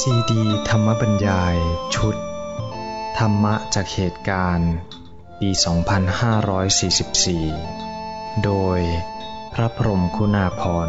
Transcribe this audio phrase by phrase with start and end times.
[0.00, 1.56] ซีดีธรรมบรรยาย
[1.94, 2.16] ชุด
[3.18, 4.72] ธรรมะจากเหตุการณ์
[5.40, 5.48] ปี
[7.56, 8.80] 2544 โดย
[9.52, 10.88] พระพรมคุณาพร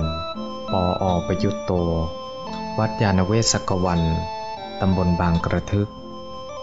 [0.71, 1.71] ปออประยุตโต
[2.77, 4.01] วัดยาณเวศกวัน
[4.81, 5.89] ตำบลบางกระทึก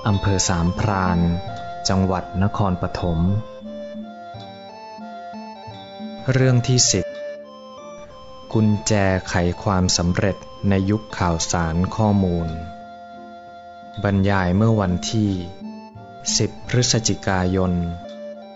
[0.06, 1.18] อำเภอสามพราน
[1.88, 3.18] จังหวัดนครปฐม
[6.32, 7.15] เรื่องที่สิบ
[8.59, 8.95] กุญแจ
[9.28, 10.37] ไขความสำเร็จ
[10.69, 12.48] ในยุคข่าวสารข้อมูล
[14.02, 15.30] บรรยายเมื่อวันที่
[16.01, 17.73] 10 พฤศจิกายน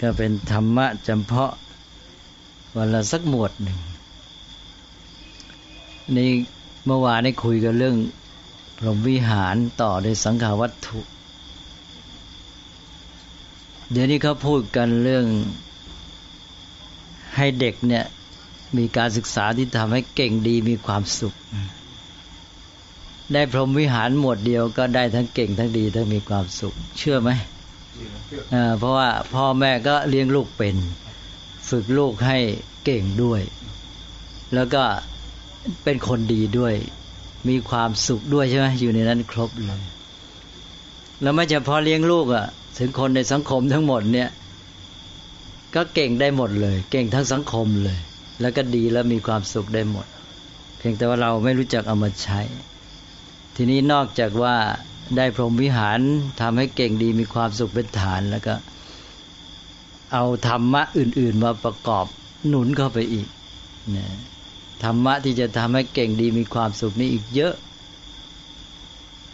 [0.00, 1.52] ก็เป็นธรรมะจำเพาะ
[2.76, 3.80] วันละสักหมวดหนึ่ง
[6.16, 6.30] นี่
[6.86, 7.96] เมื่อวานได้คุยกันเรื่อง
[8.78, 11.00] พรหมวิหารต่อด้วยสังขาวัตถุ
[13.90, 15.26] เดี๋ยวนี้เขาพูดกันเรื่อง
[17.36, 18.04] ให้เด็กเนี่ย
[18.76, 21.34] มีการศึกษาที่ทำให้เก่งดีมีความสุข
[23.32, 27.30] ได้พรหมวิหารหมวดเดียวก็ได้ทั้งเก่งทั้งดีทั้งมีความสุข เชื่อไหม
[28.78, 30.76] เพราะว่าพ่อแม่ก็เลี้ยงลูกเป็น
[31.68, 32.38] ฝึกลูกให้
[32.84, 33.42] เก่งด้วย
[34.54, 34.84] แล้วก็
[35.84, 36.74] เป็นคนดีด้วย
[37.48, 39.82] มีความสุขด้วยใช่ไหมอยู่ในนั้นครบเลย
[41.22, 42.46] แล้วไม่เฉพาะเลี้ยงลูกอะ่ะ
[42.78, 44.28] ถึงคนในสังคมทั้งหมดเนี่ย
[45.74, 47.98] ก็เก่งได้หมดเลย เก่งทั้งสังคมเลย
[48.40, 50.06] แล้วก็ดีแล้วมีความสุขได้หมด
[50.78, 52.40] เพียงแต่ว่าเราไม่รู้จักเอามาใช้
[53.56, 54.56] ทีนี้นอกจากว่า
[55.16, 56.00] ได้พรหมวิหาร
[56.40, 58.54] ทำให้เก่งดีมีความสุขเป็นฐานแล้วก็
[60.12, 62.06] เอาธรรมะอื่น ๆ มาประกอบ
[62.48, 63.26] หนุนเข้าไปอีก
[63.96, 64.06] นะ
[64.84, 67.54] ธรรมะที่จะทำให้เก่งดีมีความสุขนี่อีกเยอะ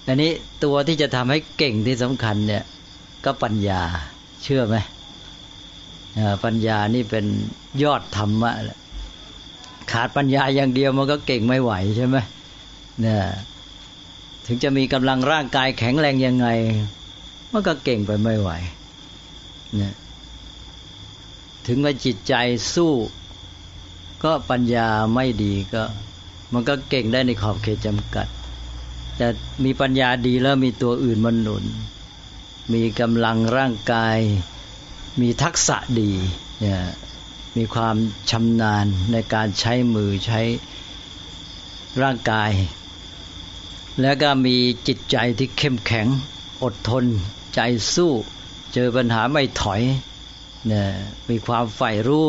[0.06, 0.32] อันนี้
[0.64, 2.64] ตัวที่จะทำให้เก่งที่สำคัญเนี่ย
[3.24, 3.82] ก็ปัญญา
[4.42, 4.76] เชื่อไหม
[6.44, 7.24] ปัญญานี่เป็น
[7.82, 8.78] ยอดธรรมะแหละ
[9.92, 12.16] ขาดปัญญาอย่างเดียวมันก็เก่งไม่ไหวใช่ไหม
[13.00, 13.22] เนี่ย
[14.46, 16.48] ถึงจะมีกำลังร่างกายแข็งแรงยังไง
[17.52, 18.50] มันก็เก่งไปไม่ไหว
[19.76, 19.94] เนี่ย
[21.66, 22.34] ถึงว่าจิตใจ
[22.74, 22.92] สู้
[24.22, 25.82] ก็ปัญญาไม่ดีก็
[26.52, 28.26] มันก็เก่งได้ในขอบเขตจำกัด
[29.16, 29.26] แต่
[29.64, 31.64] มีปัญญาดีแล้วมีตัวอื่นมาหนุน
[32.72, 34.18] มีกำลังร่างกาย
[35.20, 36.12] มีทักษะดี
[36.60, 36.80] เนี่ย
[37.56, 37.96] มีความ
[38.30, 40.40] ชำนาญในการใช้มือใช้
[42.02, 42.50] ร่างกาย
[44.00, 46.06] แล้วก็มีจิตใจที่เข้มแข็ง
[46.62, 47.04] อดทน
[47.54, 47.60] ใจ
[47.94, 48.12] สู้
[48.74, 49.82] เจอปัญหาไม่ถอย
[50.66, 50.86] เนี่ย
[51.28, 52.26] มีความใฝ่รู้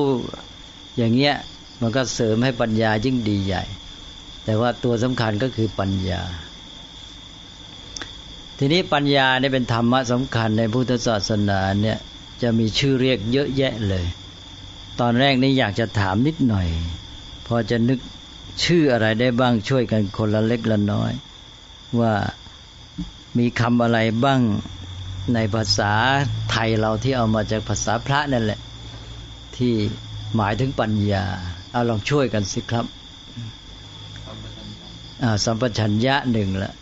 [0.98, 1.36] อย่างเงี้ย
[1.82, 3.64] มันก็เสริมให้ปัญญายิ่งดีใหญ่
[4.46, 6.22] แต่ว่าตัวสำคัญก็คือปัญญา
[8.58, 11.98] ทีนี้ปัญญาเนี่ยเป็นธรรมะสำคัญในพุทธศาสนาเนี่ย
[12.42, 14.06] จะมีชื่อเรียกเยอะแยะเลย
[15.00, 16.68] ตอนแรกนี้อยากจะถามนิดหน่อย
[17.48, 18.00] พอจะนึก
[18.64, 21.12] ชื่ออะไรได้บ้างช่วยกันคนละเล็กละน้อย
[22.00, 22.14] ว่า
[23.38, 24.42] มีคำอะไรบ้าง
[25.34, 25.92] ในภาษา
[26.52, 28.60] ไทยเราที่เอามาจากภาษาพระนั่นแหละ
[29.56, 29.74] ที่
[30.36, 31.26] หมายถึงปัญญา
[31.72, 32.86] เอาลองช่วยกันสิครับ
[35.44, 36.74] สัมปชัญญะหนึ่งละ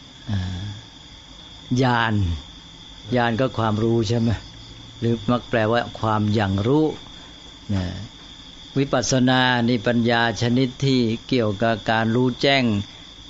[1.83, 2.13] ญาณ
[3.15, 4.29] ญาณก็ความรู้ใช่ไหม
[4.99, 6.85] หรือมักแปลว่าความอย่างรู้
[7.73, 7.83] นะ
[8.77, 12.63] วิปัสสนานี่ปัญญาชนิดที่เกี่ยวกับการรู้แจ้ง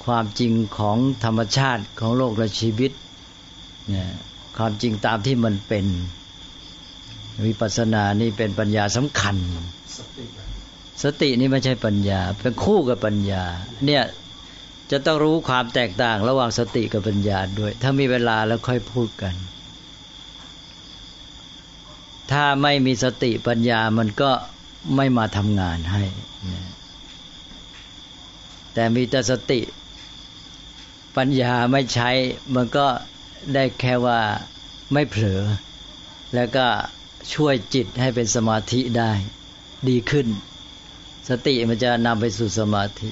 [0.06, 2.92] ความจริงของธรรมชาติของโลกและชีวิต
[3.94, 4.06] นะ
[4.58, 5.86] ความจริงตามที่มันเป็น
[7.46, 9.36] วิปัสสนานี่เป็นปัญญาสำคัญ
[9.98, 10.47] สติ
[11.04, 13.44] สตินี่ไม่ใช่ปัญญา เป็นคู่กับปัญญา
[13.86, 14.04] เนี่ย
[14.92, 19.36] จะต้องรู้ความแตกต่างระหว่างสติกับปัญญาด้วย ถ้ามีเวลาแล้วค่อยพูดกัน
[22.32, 24.32] ถ้าไม่มีสติปัญญามันก็
[24.96, 26.04] ไม่มาทำงานให้
[28.74, 29.60] แต่มีแต่สติ
[31.18, 32.10] ปัญญาไม่ใช้
[32.56, 32.88] มันก็
[33.54, 34.20] ได้แค่ว่า
[34.94, 35.42] ไม่เผลอ
[36.36, 36.66] แล้วก็
[37.34, 39.12] ช่วยจิตให้เป็นสมาธิได้
[39.90, 40.28] ดีขึ้น
[41.30, 43.10] สติมันจะนำไปสู่สมาธิ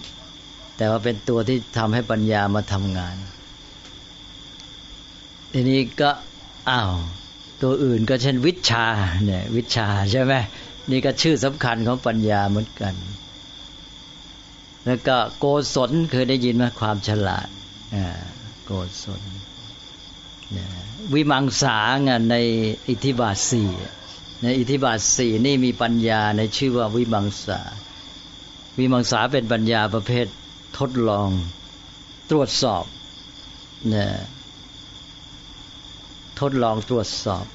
[0.77, 3.15] แต่ว่าเป็นตัวที่ทำให้ปัญญามาทำงาน
[5.53, 6.09] ทีนี้ก็
[6.69, 6.93] อ้าว
[7.61, 8.87] ตัวอื่นก็เช่นวิชา
[9.25, 10.33] เนี่ยวิชาใช่ไหม
[10.91, 12.93] นี่ก็ชื่อสำคัญของปัญญาเหมือนกัน
[14.85, 15.45] แล้วก็โก
[15.75, 17.47] ศลเคยได้ยินไหมความฉลาด
[18.65, 18.71] โก
[19.03, 19.21] ศล
[21.13, 21.77] วิมังสา
[22.07, 22.37] งานใน
[22.89, 23.69] อิทธิบาทสี่
[24.43, 27.61] ในอิทธิบาทสี่นี่มีปัญญาในชื่อว่าวิมังสา
[28.77, 30.27] วิมังสาเป็นปัญญาประเภท
[30.77, 31.29] ทดลอง
[32.29, 32.85] ตรวจสอบ
[33.89, 34.09] เนี่ย
[36.39, 37.45] ทดลองตรวจสอบ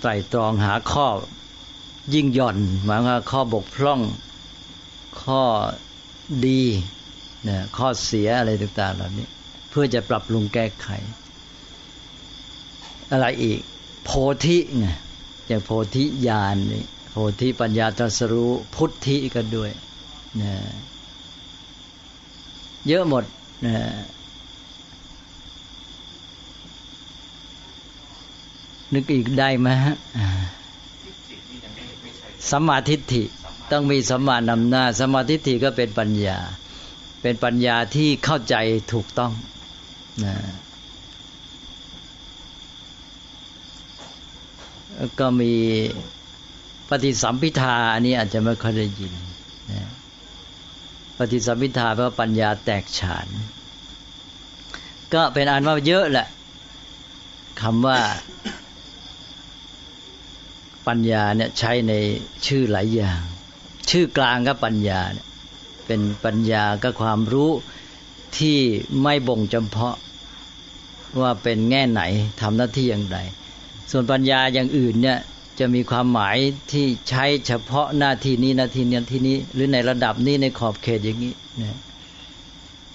[0.00, 1.06] ไตรตรองหาข้อ
[2.14, 4.00] ยิ่งหย่อนหมายว่าข้อบกพร่อง
[5.24, 5.42] ข้อ
[6.46, 6.62] ดี
[7.48, 9.26] นะข้อเสียอะไรต่างๆเหล่านี้
[9.70, 10.88] เพื่อจะปรับปรุงแก้ไข
[13.12, 13.60] อะไรอีก
[14.04, 14.10] โพ
[14.44, 14.86] ธิไง
[15.46, 16.84] อย่างโพธิญาณนี่
[17.16, 19.70] โพธิปัญญาตรัสรู้พุทธิก็ด้วย
[20.42, 20.54] นะ
[22.86, 23.24] เยอะหมด
[23.66, 23.76] นะ
[28.92, 29.96] นึกอีกได้ไหมฮะ
[32.50, 33.22] สัมมาทิฏฐิ
[33.70, 36.38] ต้องมีสัมมานำหน้าสัมมาทิฏฐิก็เป็นปัญญา
[37.22, 38.56] เป็นปัญญาที่เข้าใจ
[38.92, 39.32] ถูกต้อง
[40.24, 40.34] นะ
[45.20, 45.52] ก็มี
[47.04, 49.12] ฏิสัมพิทาอันนี้อาจจะไม่ค่อยได้ยิน
[49.72, 49.90] นะ
[51.18, 53.26] ปฏิสัมพิทาแปลว่าปัญญาแตกฉาน
[55.14, 56.26] ก็เป็นอันว่าเยอะแหละ
[57.60, 57.98] คำว่า
[60.86, 61.92] ปัญญาเนี่ยใช้ใน
[62.46, 63.20] ชื่อหลายอย่าง
[63.90, 65.26] ชื่อกลางก็ปัญญาเนี่ย
[65.86, 67.50] เป็นปัญญาก็ความรู้
[68.38, 68.58] ที่
[69.02, 69.96] ไม่บ่งจำเพาะ
[71.20, 72.02] ว่าเป็นแง่ไหน
[72.40, 73.18] ทำหน้าที่อย่างไร
[73.90, 75.18] ส่วนปัญญาอย่างอื่นเนี่ย
[75.58, 76.36] จะมีความหมาย
[76.72, 81.78] ที่ใช้เฉพาะหน้าที่นี้หน้าที่นี้ที่นี้ หรือในระดับนี้ในขอบเขตอย่างนี้นะ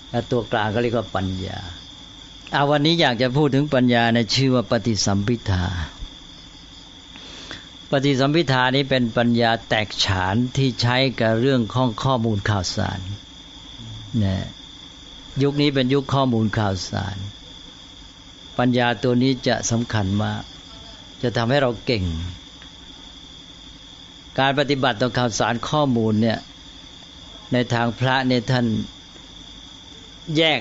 [0.10, 1.60] แล้วตัวกลางก็เรียกว่าปัญญา
[2.54, 5.66] เอาวันนี้อยากจะพูดถึงปัญญาในชื่อว่าปฏิสัมพิทา
[7.92, 13.00] ปฏิสัมพิธานี้เป็นปัญญาแตกฉานที่ใช้กับเรื่องข้องข้อมูลข่าวสาร
[14.24, 14.46] นะ
[15.44, 17.18] ยุคนี้เป็นยุคข้อมูลข่าวสาร
[18.58, 20.44] ปัญญาตัวนี้จะสำคัญมาก
[21.22, 22.06] จะทำให้เราเก่ง
[24.38, 26.40] การปฏิบัติต่อข่าวสารข้อมูลเนี่ย
[27.54, 28.66] ในทางพระเนี่ยท่าน
[30.38, 30.60] แยก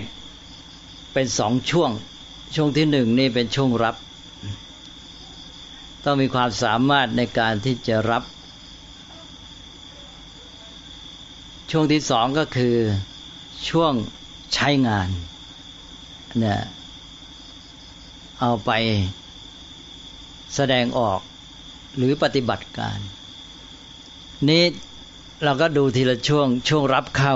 [1.12, 1.90] เป็นสองช่วง
[2.54, 3.96] ช่วงที่หนึ่งนี่เป็นช่วงรับ
[6.04, 8.22] ต้องมีความสามารถในการที่จะรับ
[11.70, 12.76] ช่วงที่สองก็คือ
[13.68, 13.92] ช่วง
[14.54, 15.08] ใช้งาน
[16.38, 16.60] เนี่ย
[18.40, 18.70] เอาไป
[20.54, 21.20] แสดงออก
[21.96, 22.98] หรือปฏิบัติการ
[24.46, 24.62] นี้
[25.44, 27.34] เราก็ดูทีละช่วง ช่วงรับเข้า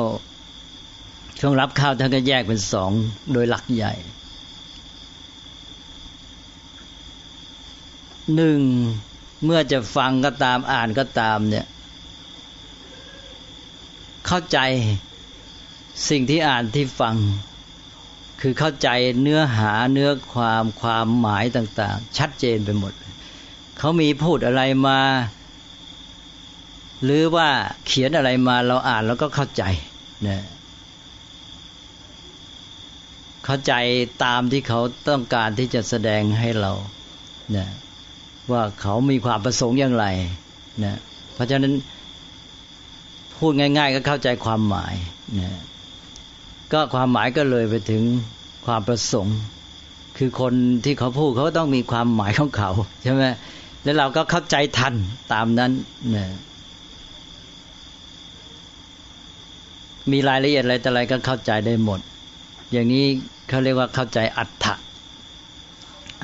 [1.38, 2.92] ช่วงรับเข้าท่านก็แยกเป็นสอง
[3.32, 3.94] โดยหลักใหญ่
[8.34, 8.60] หนึ่ง
[9.44, 11.66] เมื่อจะฟังก็ตามอ่านก็ตามเนี่ย
[14.26, 14.58] เข้าใจ
[16.08, 17.16] สิ่งที่อ่านที่ฟัง
[18.40, 18.88] คือเข้าใจ
[19.22, 22.92] เนื้อหาเนื้อความความหมายต่าง ๆ ชัดเจนไปหมด
[23.78, 25.00] เขามีพูดอะไรมา
[27.04, 27.48] หรือว่า
[27.86, 29.64] เขียนอะไรมาเราอ่านแล้วก็เข้าใจ
[30.28, 30.40] นะ
[33.44, 33.72] เข้าใจ
[34.24, 36.72] ตามที่เขาต้องการที่จะแสดงให้เรา
[37.56, 37.66] นะ
[38.50, 40.06] ว่าเขามีความประสงค์อย่างไร
[40.84, 40.96] นะ
[41.34, 41.74] เพราะฉะนั้น
[43.38, 44.94] พูดง่าย ๆ ก็เข้าใจความหมาย
[45.40, 45.50] นะ
[46.72, 48.02] ก็ความหมายก็เลยไปถึง
[48.66, 49.38] ความประสงค์
[50.18, 50.54] คือคน
[50.84, 52.70] ที่เขาพูดเขาต้องมีความหมายของเขา
[53.02, 53.24] ใช่ไหม
[53.84, 54.94] แล้วเราก็เข้าใจทัน
[55.32, 55.72] ตามนั้น
[56.16, 56.26] นะ
[60.10, 62.00] มีรายละเอียดอะไรแต่อะไรก็เข้าใจได้หมด
[62.72, 63.06] อย่างนี้
[63.48, 64.74] เขาเรียกว่าเข้าใจอัตถะ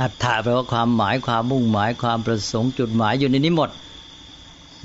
[0.00, 3.70] อัตถะแปลว่าความหมายความมุ่งหมายความประสงค์จุดหมายอยู่ในนี้หมด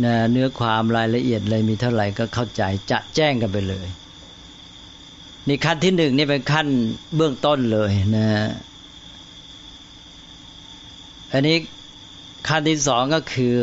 [0.04, 3.88] นะเนื้อความรายละเอียดเลยมีเท่าไหร่ก็เข้าใจจะแจ้งกันไปเลย
[5.48, 6.68] นี่ขั้นที่หนึ่งนี่เป็นขั้น
[7.16, 8.28] เบื้องต้นเลยนะ
[11.34, 11.58] อันนี้
[12.48, 13.56] ขั้นที่สองก็คือ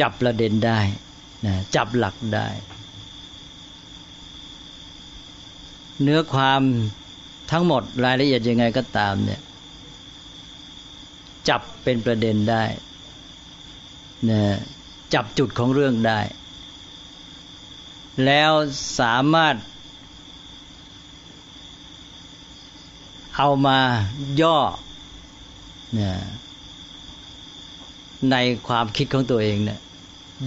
[0.00, 0.80] จับประเด็นได้
[1.46, 2.48] นะจับหลักได้
[6.02, 6.60] เนื้อความ
[7.50, 9.40] ทั้งหมดรายละเอียดยังไงก็ตามเนี่ย
[11.48, 12.64] จับเป็นประเด็นได้
[14.30, 14.42] นะ
[15.14, 16.20] จับจุดของเรื่องได้
[18.24, 18.52] แล้ว
[19.00, 19.54] สามารถ
[23.36, 23.78] เอามา
[24.40, 24.58] ย่อ
[25.98, 26.12] นะ
[28.30, 28.36] ใน
[28.68, 29.80] ความคิดของตัวเองเนะี่ย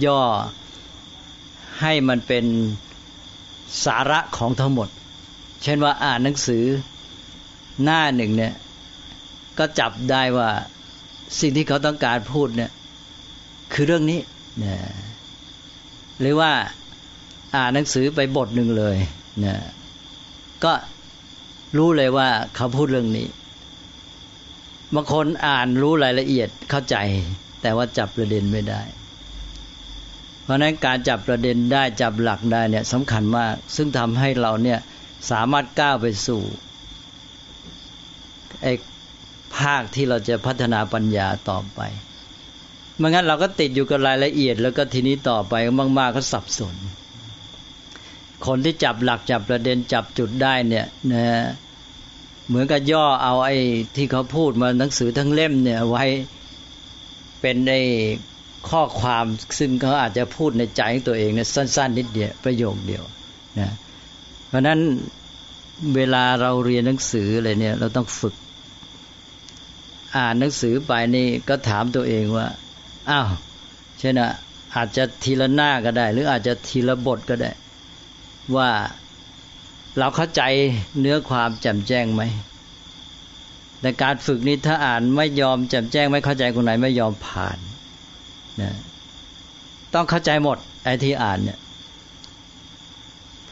[0.04, 0.22] ย่อ
[1.80, 2.44] ให้มันเป็น
[3.84, 4.88] สาระของทั้งหมด
[5.62, 6.64] เช่นว่าอ่านหนังสือ
[7.82, 8.54] หน้าหนึ่งเนี่ย
[9.58, 10.50] ก็จับได้ว่า
[11.40, 12.70] สิ่งที่เขาต้องการพูดเนี่ย
[13.72, 14.20] คือเรื่องนี้
[14.62, 14.76] นะ
[16.20, 16.52] หรือว่า
[17.56, 18.96] อ่านหนังสือไปบทหนึ่งเลย
[19.44, 19.56] นะ
[20.64, 20.72] ก็
[21.76, 23.28] รู้เลยว่าเขาพูดเรื่องนี้
[24.94, 26.96] บางคนอ่านรู้รายละเอียดเข้าใจ
[27.62, 28.82] แต่ว่าจับประเด็นไม่ได้
[30.42, 34.78] เพราะนั้นการจับประเด็นได้จับหลักได้เนี่ยสำคัญมาก ซึ่งทำให้เราเนี่ย
[35.30, 36.42] สามารถก้าวไปสู่
[38.62, 38.72] ไอ้
[39.58, 41.80] ภาคที่เราจะพัฒนาปัญญาต่อไป
[42.96, 45.54] ไม่งั้นเราก็ติดอยู่กับรายละเอียด แล้วก็ทีนี้ต่อไป
[45.98, 46.74] มาก ๆ ก็สับสน
[48.46, 51.26] คนที่จับหลักจับประเด็นจับจุดได้เนี่ยนะ
[52.48, 53.56] เหมือนกับย่อเอาไอ้
[53.96, 56.04] ที่เขาพูดมาหนังสือทั้งเล่มเนี่ยไว้
[57.40, 57.72] เป็นใน
[58.70, 59.24] ข้อความ
[59.58, 63.04] ซึ่งเขาอาจจะพูดในใจของตัวเองเนี่ยสั้น ๆ นิดเดียวประโยคเดียว
[63.60, 63.70] นะ
[64.52, 64.80] เพราะนั้น
[65.96, 68.34] เวลาเราเรียนหนังสืออะไรเนี่ย เราต้องฝึก
[70.16, 72.46] อ่านหนังสือไปนี่ก็ถามตัวเองว่า
[73.10, 73.28] อ้าว
[73.98, 74.30] เช่นอะ
[74.76, 77.50] อาจจะทีละหน้าก็ได้ หรืออาจจะทีละบทก็ได้
[78.56, 78.70] ว่า
[79.98, 80.42] เราเข้าใจ
[81.00, 82.22] เนื้อความแจ่มแจ้งไหม
[83.80, 87.58] แต่การฝึกนี้ถ้าอ่านไม่ยอมแจ่มแจ้ง ไม่เข้าใจคนไหนไม่ยอมผ่าน
[88.60, 88.72] นะ
[89.94, 91.58] ต้องเข้าใจหมดไอ้ที่อ่านเนี่ย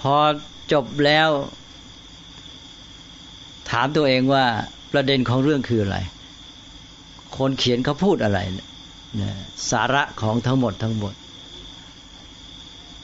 [0.00, 0.14] พอ
[0.72, 1.28] จบแล้ว
[3.70, 4.44] ถามตัวเองว่า
[4.92, 5.98] ประเด็นของเรื่องคืออะไร
[7.36, 9.34] คนเขียนเขาพูดอะไรนี่ย
[9.70, 11.14] สาระของทั้งหมดทั้งหมด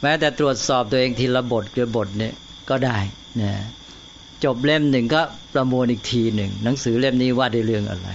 [0.02, 2.35] แม้แต่ตรวจสอบตัวเองทีละบทเกือบทเนี่ย
[2.70, 2.99] ก็ได้
[3.42, 3.52] นะ
[4.44, 5.23] จบเล่มหนึ่งก็
[5.54, 8.08] ประมวลอีกทีหนึ่ง หนังสือเล่มนี้ว่าได้เรื่องอะไร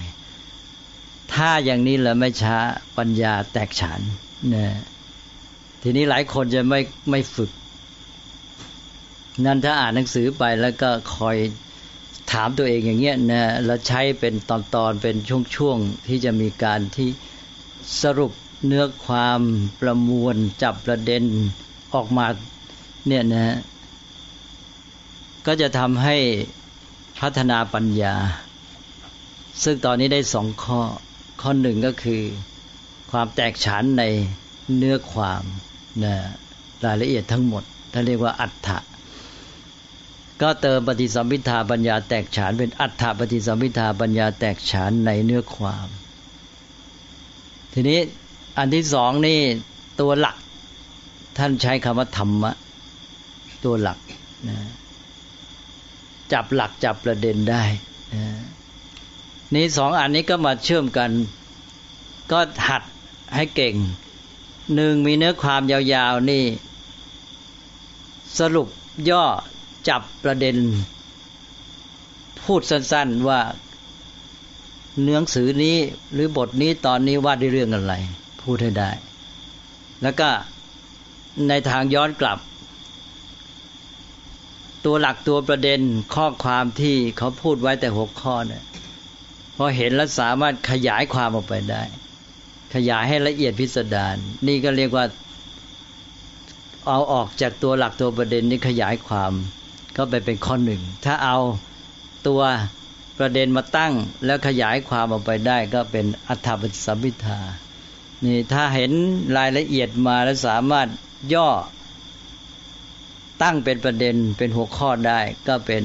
[1.34, 2.56] ถ้าอย่างนี้แล้วไม่ช้า
[2.98, 4.00] ปัญญาแตกฉาน
[4.54, 4.66] นะ
[5.82, 6.80] ทีนี้หลายคนจะไม่
[7.10, 7.50] ไม่ฝึก
[9.44, 11.36] นั่นถ้าอ่านหนังสือไปแล้วก็คอย
[12.32, 14.52] ถามตัวเองอย่างเงี้ยนะแล้วใช้เป็นต
[14.84, 15.16] อนๆเป็น
[15.56, 17.08] ช่วงๆที่จะมีการที่
[18.02, 18.32] สรุป
[18.66, 19.40] เนื้อความ
[19.80, 21.24] ประมวลจับประเด็น
[21.94, 22.26] ออกมา
[23.06, 23.56] เนี่ยนะ
[25.46, 26.16] ก็จะทำให้
[27.18, 28.14] พัฒนาปัญญา
[29.62, 30.80] ซึ่งตอนนี้ได้สองข้อ
[31.40, 32.22] ข้อหนึ่งก็คือ
[33.10, 34.02] ความแตกฉานใน
[34.76, 35.42] เนื้อความ
[36.04, 36.14] นะ
[36.84, 37.62] รายละเอียดทั้งหมด
[37.92, 38.78] ท่านเรียกว่าอัฏฐะ
[40.42, 45.88] ก็เติมปฏิสัมพิทาปัญญาแตกฉานเป็นอัฏฐปฏิสัมพิทาปัญญาแตกฉานในเนื้อความ
[47.72, 48.00] ทีนี้
[48.58, 49.38] อันที่สองนี่
[50.00, 50.36] ตัวหลัก
[51.38, 52.52] ท่านใช้คำว่าธรรมะ
[53.64, 53.98] ตัวหลัก
[54.48, 54.58] นะ
[56.32, 57.64] จับหลักจับประเด็นได้
[58.14, 58.26] นะ
[59.54, 61.10] นี่สองอันนี้ก็มาเชื่อมกัน
[62.32, 62.82] ก็หัด
[63.34, 63.74] ให้เก่ง
[64.74, 66.44] หนึ่งมีเนื้อความยาวๆนี่
[68.38, 68.68] สรุป
[69.10, 69.24] ย่อ
[69.88, 70.56] จับประเด็น
[72.44, 73.40] พูดสั้น ๆว่า
[75.02, 75.76] เนื้อสือนี้
[76.12, 77.94] หรือบทนี้ตอนนี้ว่าด้วยเรื่องอะไร
[78.42, 78.90] พูดให้ได้
[80.02, 80.28] แล้วก็
[81.48, 82.38] ในทางย้อนกลับ
[84.84, 85.80] ตัวหลักตัวประเด็น
[86.14, 88.62] ข้อความที่เขาพูดไว้แต่หกข้อเนี่ย
[89.56, 91.82] พอเห็นแล้วสามารถขยายความออกไปได้
[92.74, 95.04] ขยายให้ละเอียดพิสดารนี่ก็เรียกว่า
[96.88, 99.32] เอาออกจากตัวหลักตัวประเด็นนี้ขยายความ
[99.96, 101.38] ก็ไปเป็นข้อหนึ่ง ถ้าเอา
[102.26, 102.42] ตัว
[103.18, 103.92] ประเด็นมาตั้ง
[104.24, 107.40] แล้วขยายความออกไปได้ก็เป็นอัฏฐปฏิสัมพิทา
[108.24, 108.92] นี่ถ้าเห็น
[109.36, 110.88] รายละเอียดมาแล้วสามารถ
[111.34, 111.50] ย่อ
[113.42, 115.82] ตั้งเป็นประเด็นเป็นหัวข้อได้ก็เป็น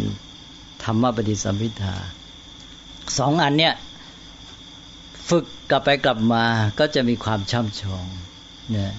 [0.84, 1.96] ธรรมปฏิสัมพิทา
[3.18, 3.74] สองอันเนี้ย
[5.30, 6.46] ฝึกกลับไปกลับมา
[6.80, 8.06] ก็จะมีความช่ำชอง
[8.72, 8.94] เนี่ย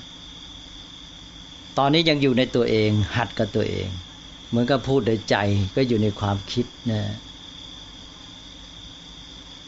[1.78, 3.88] ตอนนี้ยังอยู่ในตัวเอง หัดกับตัวเอง
[4.48, 5.36] เหมือนกับพูดโดยใจ
[5.76, 7.02] ก็อยู่ในความคิดนะ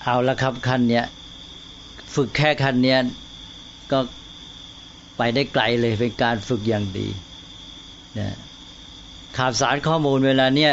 [0.03, 1.05] เอาละครับขั้นเนี้ย
[2.15, 2.99] ฝึกแค่ขั้นเนี้ย
[3.93, 3.99] ก็
[5.17, 7.09] ไปได้ไกลเลยเป็นการฝึกอย่างดี
[8.19, 8.37] นะ
[9.37, 10.73] ข่าวสารข้อมูลเวลาเนี้ย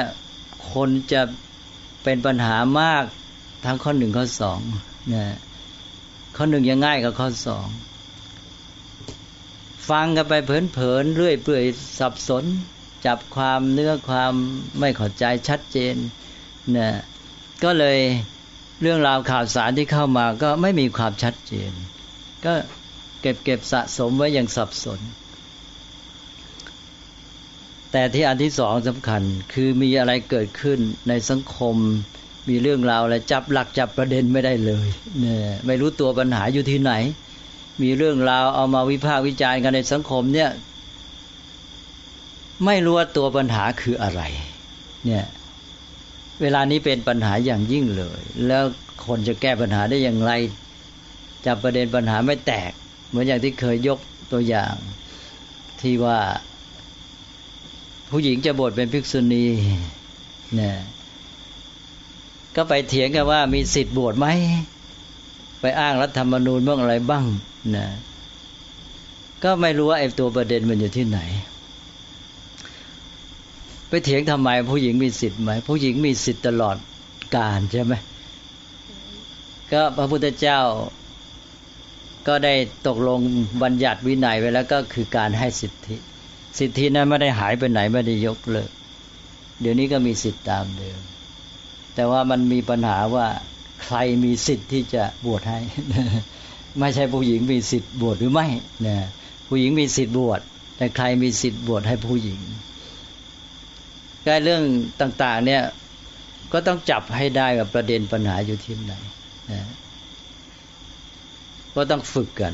[0.74, 1.22] คนจะ
[2.04, 3.04] เป็นปัญหามาก
[3.66, 4.60] ทั้งข้อหนึ่งข้อสอง
[5.14, 5.26] นะ
[6.36, 7.68] ข้อหนึ่งยังง่ายกับข้อสอง
[9.90, 11.64] ฟังกันไปเพลินๆเรื่อยเปื่อย
[12.00, 12.44] สับสน
[13.06, 14.34] จับความเนื้อความ
[14.80, 15.96] ไม่เข้าใจชัดเจน
[16.78, 16.90] นะ
[17.64, 18.00] ก็เลย
[18.82, 21.72] เรื่องราวข่าวสารที่เข้ามาก็ไม่มีความชัดเจน
[22.46, 22.54] ก็
[23.22, 25.00] เก็บเก็บสะสมไว้อย่างสับสน
[27.92, 29.22] แต่ที่อันที่สองสำคัญ
[29.54, 31.76] คือมีอะไรเกิดขึ้นในสังคม
[32.50, 34.88] มีเรื่องราวอะไรจับหลักจับประเด็นไม่ได้เลย
[35.20, 36.94] เนี่ยไม่รู้ตัวปัญหาอยู่ที่ไหน
[37.82, 40.50] มีเรื่องราวเอามาวิพากษ์วิจารณ์กันในสังคมเนี่ย
[42.66, 44.22] ไม่รู้ว่าตัวปัญหาคืออะไร
[45.06, 45.26] เนี่ย
[46.42, 48.64] เวลานี้เป็นปัญหาอย่างยิ่งเลย แล้ว
[49.06, 50.32] คนจะแก้ปัญหาได้อย่างไร
[51.46, 52.72] จับประเด็นปัญหาไม่แตก
[53.08, 54.00] เหมือนอย่างที่เคยยก
[54.32, 54.76] ตัวอย่าง
[55.82, 56.20] ที่ว่า
[58.12, 59.46] ผู้หญิงจะบวชเป็นภิกษุณี
[60.56, 60.78] เนี่ย
[62.56, 64.28] ก็ไปเถียงกันว่ามีสิทธิ์บวชไหม
[65.62, 67.26] ไปอ้างรัฐธรรมนูญเมื่ออะไรบ้าง
[67.76, 67.88] นะ
[69.44, 71.20] ก็ไม่รู้ว่าไอ้ตัวประเด็นมันอยู่ที่ไหน
[73.90, 76.78] ไปเถียงทำไมผู้หญิงมีสิทธิ์ไหมผู้หญิงมีสิทธิ์ตลอด
[77.36, 77.94] การใช่ไหม
[79.72, 80.60] ก็พระพุทธเจ้า
[82.28, 82.54] ก็ได้
[82.88, 83.20] ตกลง
[83.64, 85.96] บัญญัติวินัยไว้แล้วก็คือการให้สิทธิ
[86.60, 88.72] สิทธินั้นไม่ได้หายไปไหนไม่ได้ยกเลิก
[89.62, 91.00] เดี๋ยวนี้ก็มีสิทธิตามเดิม
[91.96, 93.28] แต่ว่ามันมีปัญหาว่า
[93.84, 95.60] ใครมีสิทธิ์ที่จะบวชให้
[96.80, 98.48] ไม่ใช่ผู้หญิงมีสิทธิ์บวชหรือไม่
[98.88, 98.98] นะ
[99.48, 100.42] ผู้หญิงมีสิทธิ์บวช
[100.78, 102.40] แต่ใครมีสิทธิ์บวชให้ผู้หญิง
[104.28, 104.64] ก็เรื่อง
[105.02, 105.64] ต่างๆ เนี่ย
[106.54, 108.94] ก็ต้องจับให้ได้กับประเด็นปัญหาอยู่ที่ไหน
[109.52, 109.62] นะ
[111.76, 112.54] ก็ต้องฝึกกัน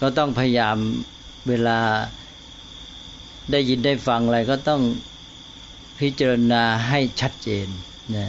[0.00, 0.76] ก็ต้องพยายาม
[1.48, 1.78] เวลา
[3.50, 4.82] ได้ยินได้ฟังอะไรก็ต้อง
[6.00, 7.68] พิจารณาให้ชัดเจน
[8.16, 8.26] นะ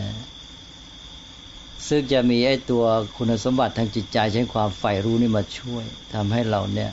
[1.87, 2.83] ซึ่งจะมีไอ้ตัว
[3.17, 6.91] คุณสมบัติทางจิตใจใช้ความใฝ่รู้นี่มาช่วยทำให้เราเนี่ย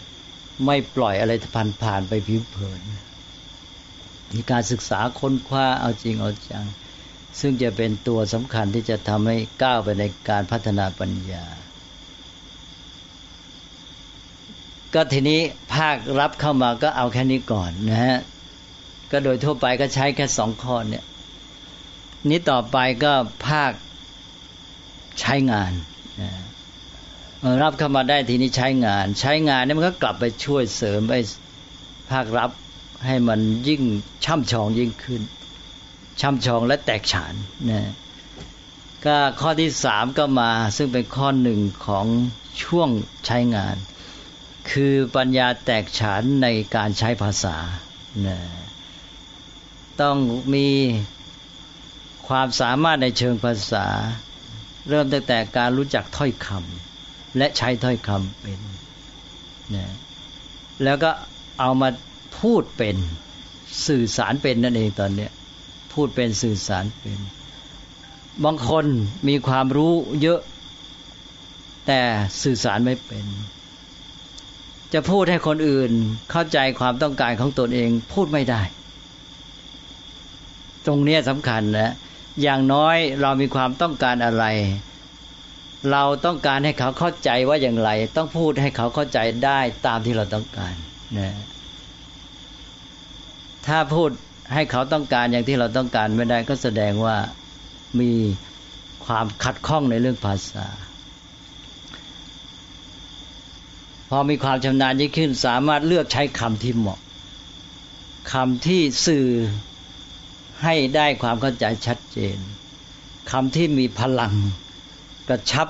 [0.67, 2.81] ไม่ปล่อยอะไรผ่านผ่านไปผิวเผิน
[4.51, 6.67] การศึกษาค้นคว้าเอาจริงเอาจัง
[7.41, 11.45] ซึ่งจะเป็นตัวสำคัญที่จะทำให้ก้าวไปในการพัฒนาปัญญา
[14.95, 15.41] ก็ทีนี้
[15.73, 18.19] ภาครับเข้ามาก็เอาแค่นี้ก่อนนะฮะ
[19.11, 21.05] ก็โดยทั่วไปก็ใช้แค่สองข้อเนี่ย
[22.31, 23.13] นี้ต่อไปก็
[23.49, 23.73] ภาค
[25.21, 25.73] ใช้งาน
[26.23, 26.31] นะ
[27.63, 31.21] รับเข้ามาได้ทีนี้ใช้งาน ใช้งานเนี่มันก็กลับไปช่วยเสริมไอ้
[32.11, 32.51] ภาครับ
[33.05, 33.83] ให้มันยิ่ง
[34.25, 35.23] ช่ำชองยิ่งขึ้น
[36.21, 37.35] ช่ำชองและแตกฉาน
[37.71, 37.93] นะ
[39.05, 42.07] ก็ข้อที่สามก็มาซึ่งเป็นข้อหนึ่งของ
[42.63, 42.89] ช่วง
[43.27, 43.77] ใช้งาน
[44.71, 47.57] คือปัญญาแตกฉานในการใช้ภาษา
[48.27, 48.39] นะ
[50.01, 50.17] ต้อง
[50.55, 50.69] มี
[52.29, 53.87] ความสามารถในเชิงภาษา
[54.89, 58.61] เริ่มตั้งแต่การรู้จักถ้อยคำและใช้ถ้อยคำเป็น
[59.75, 59.87] นะ
[60.85, 61.11] แล้วก็
[61.61, 61.89] เอามา
[62.41, 62.97] พูดเป็น
[63.87, 65.33] สื่อสารเป็นนั่นเองตอนเนี้ย
[65.93, 67.19] พูดเป็นสื่อสารเป็น
[68.45, 68.87] บางคน
[69.29, 70.41] มีความรู้เยอะ
[71.87, 72.01] แต่
[72.43, 73.25] สื่อสารไม่เป็น
[74.93, 75.91] จะพูดให้คนอื่น
[76.31, 78.63] เข้าใจความต้องการของตนเองพูดไม่ได้
[80.87, 81.93] ตรงนี้สำคัญนะ
[82.43, 84.45] อย่างน้อยเรามีความต้องการอะไร
[85.93, 90.75] เราต้องการให้เขาเข้าใจว่าอย่างไร ต้องพูดให้เขาเข้าใจได้ตามที่เราต้องการ
[91.19, 91.35] นะ
[93.69, 94.11] ถ้าพูด
[94.55, 97.17] ให้เขาต้องการอย่างที่เราต้องการไม่ได้ก็แสดงว่า
[98.01, 98.13] มี
[99.07, 100.67] ความขัดข้องในเรื่องภาษา
[104.09, 106.99] พอมีความชำนาญยิ่งขึ้น สามารถเลือกใช้คำที่เหมาะ
[108.33, 109.27] คำที่สื่อ
[110.63, 112.39] ให้ได้ความเข้าใจชัดเจน
[113.31, 114.33] คำที่มีพลัง
[115.29, 115.69] กระชับ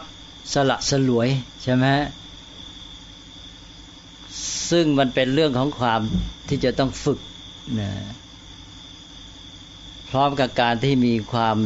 [0.53, 1.29] สละสลวย
[1.63, 1.87] ใช่ไหม
[4.71, 6.01] ซึ่งมันเป็นเรื่องของความ
[6.49, 7.19] ที่จะต้องฝึก
[7.81, 7.91] นะ
[10.11, 11.57] พร้อมกับการที่มีความ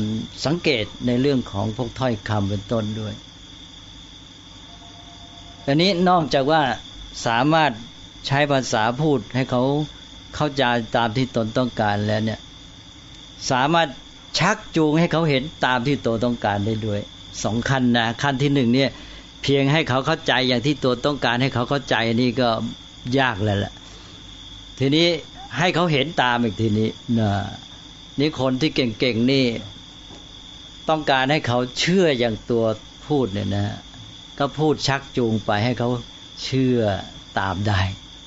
[0.45, 3.15] สังเกตในเรื่องของพวกถ้อยคำเป็นต้นด้วย
[5.67, 6.63] อันนี้นอกจากว่า
[7.27, 7.73] สามารถ
[8.27, 9.63] ใช้ภาษาพูดให้เขา
[10.35, 10.63] เข้าใจ
[10.97, 12.41] ตามที่ตนต้องการแล้วเนี่ย
[13.51, 13.89] สามารถ
[14.39, 17.01] ชักจูงให้เขาเห็นตามที่ตัวต้องการได้ด้วย
[17.43, 18.91] สองขั้นนะขั้นที่หนึ่งเนี่ย
[19.43, 22.49] เพียงให้เขาเข้าใจอย่างที่ตัวต้องการให้เขาเข้าใจนี่ก็
[23.19, 23.73] ยากแล้วแหละ
[24.79, 25.09] ทีนี้
[25.59, 27.31] ให้เขาเห็นตามอีกทีนี้นะ
[28.19, 29.47] นี่คนที่เก่งๆนี่
[30.89, 32.65] ต้องการให้เขาเชื่ออย่างตัว
[33.07, 33.67] พูดเนี่ยนะ
[34.39, 35.89] ก็พูดชักจูงไปให้เขา
[36.45, 36.81] เชื่อ
[37.39, 37.81] ตามได้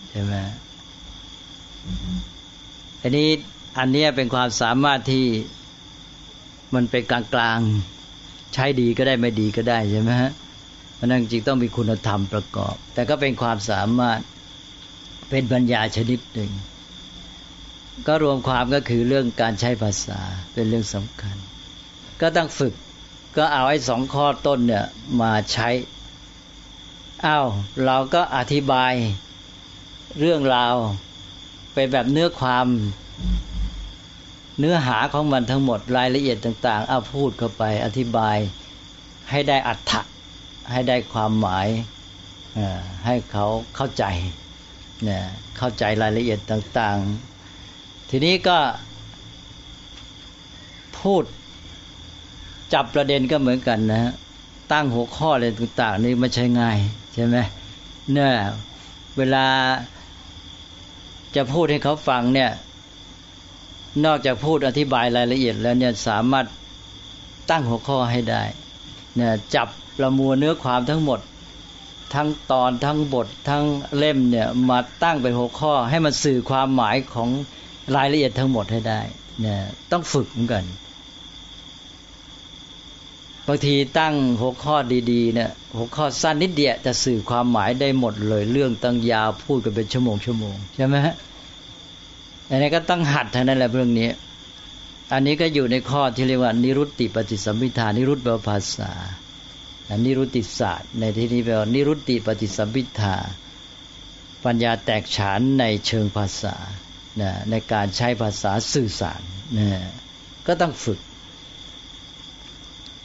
[0.09, 0.35] ใช่ไหม
[3.01, 3.29] อันนี้
[3.79, 5.25] อันนี้เป็นความสามารถที่
[6.75, 10.31] มันเป็นกลางๆ ใช้ดีก็ได้ไม่ดีก็ได้ใช่ไหมฮะ
[10.95, 14.19] เพราะนั้นจริงต้องมีคุณธรรมประกอบ แต่ก็เป็นความสามารถ
[15.29, 16.51] เป็นปัญญาชนิดหนึ่ง
[18.07, 20.19] ก็รวมความก็คือเรื่องการใช้ภาษา
[20.53, 21.35] เป็นเรื่องสำคัญ
[22.21, 22.73] ก็ต้องฝึก
[23.37, 24.85] ก็เอาไอ้สองข้อต้นเนี่ย
[25.21, 25.69] มาใช้
[27.25, 27.47] อ้าว
[27.85, 28.93] เราก็อธิบาย
[30.19, 30.75] เรื่องราว
[31.73, 32.67] เป็นแบบเนื้อความ
[34.59, 38.37] เนื้อหาของมันทั้งหมดรายละเอียดต่าง ๆ เอาพูดเข้าไปอธิบาย
[39.29, 40.01] ให้ได้อัตถะ
[40.71, 41.67] ให้ได้ความหมาย
[43.05, 44.05] ให้เขาเข้าใจ
[45.03, 45.23] เนี่ย
[45.57, 47.32] เข้าใจรายละเอียดต่าง ๆ
[48.15, 48.59] ทีนี้ก็
[50.99, 51.23] พูด
[52.73, 54.13] จับประเด็นก็เหมือนกันนะ
[54.71, 56.77] ตั้งหัวข้ออะไรต่างๆนี่ไม่ใช่ง่าย
[57.13, 57.37] ใช่ไหม
[58.13, 58.33] เนี่ย
[59.17, 59.45] เวลา
[61.35, 62.51] จะพูดให้เขาฟังเนี่ย
[64.05, 66.45] นอกจากพูดอธิบายรายละเอียดแล้วเนี่ยสามารถ
[67.49, 68.43] ตั้งหัวข้อให้ได้
[69.15, 71.19] เนี่ยจับประมวลเนื้อความทั้งหมด
[72.13, 73.63] ทั้งตอนทั้งบททั้ง
[73.97, 77.31] เล่มเนี่ยมาตั้งเป็นหัวข้อให้มันสื่อความหมายของ
[77.95, 79.01] รายละเอียดทั้งหมดให้ได้
[79.41, 79.59] เนี่ย
[79.91, 80.63] ต้องฝึกเหมือนกัน
[83.47, 84.75] บางทีตั้งหัวข้อ
[85.11, 91.15] ดีๆเนี่ยหัวข้อสั้นนิดเดียวจะสื่อความหมายได้หมดเลย เรื่องตั้งยาวพูดกันเป็นชั่วโมงชั่วโมงใช่ไหมฮะ
[92.49, 94.09] อันนี้ก็ต้องหัดเท่านั้นแหละเรื่องนี้
[95.13, 98.91] อันนี้ก็อยู่ในข้อที่เรียกว่านิรุตติปฏิสัมพิธานิรุตแปลภาษา
[100.05, 103.15] นิรุตติศาสตร์ ในที่นี้แปลว่านิรุตติปฏิสัมพิธา
[104.43, 106.55] ปัญญาแตกฉานในเชิงภาษา
[107.51, 109.21] ในการใช้ภาษาสื่อสาร
[109.57, 109.67] นะ
[110.47, 110.99] ก็ต้องฝึก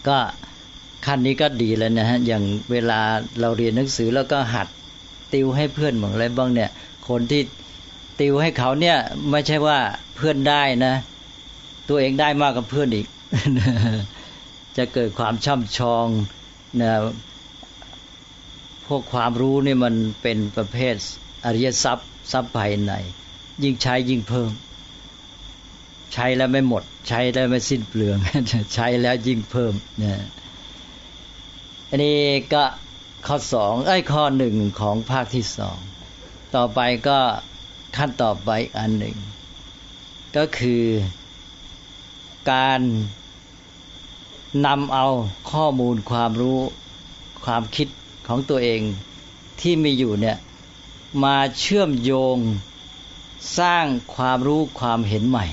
[0.08, 0.18] ก็
[1.06, 3.00] ขั้นนี้ก็ดีแล้วนะฮะอย่างเวลา
[3.40, 4.68] เราเรียนหนังสือแล้วก็หัด
[5.34, 6.70] ติวให้เพื่อนบางอะไรบ้างเนี่ย
[7.08, 7.42] คนที่
[8.20, 8.96] ติวให้เขาเนี่ย
[9.30, 9.78] ไม่ใช่ว่า
[10.16, 10.94] เพื่อนได้นะ
[11.88, 13.06] ตัวเองได้มากกว่าเพื่อนอีก
[14.76, 16.06] จะเกิดความช่ำชอง
[16.80, 16.92] นะ
[18.86, 20.94] พวกความรู้นี่มันเป็นประเภท
[21.44, 22.92] อริยทรัพย์ทรัพย์ภายใน
[23.62, 24.50] ยิ่งใช้ยิ่งเพิ่ม
[26.12, 28.16] ใช้แล้วไม่หมด ใช้แล้วไม่สิ้นเปลือง
[28.74, 30.20] ใช้แล้วยิ่งเพิ่มเนี่ย
[31.88, 32.18] อันนี้
[32.52, 32.64] ก็
[33.26, 35.78] ข้อสองไอ้ข้อหนึ่งของภาคที่สอง
[36.54, 37.18] ต่อไปก็
[37.96, 39.16] ขั้นต่อไปอันหนึ่ง
[40.36, 40.84] ก็คือ
[42.52, 42.80] การ
[44.66, 45.06] นำเอา
[45.52, 46.60] ข้อมูลความรู้
[47.44, 47.88] ความคิด
[48.26, 48.80] ของตัวเอง
[49.60, 50.36] ที่มีอยู่เนี่ย
[51.24, 52.38] มาเชื่อมโยง
[53.58, 53.84] สร้าง
[54.16, 55.46] ความรู้ความเห็นใหม่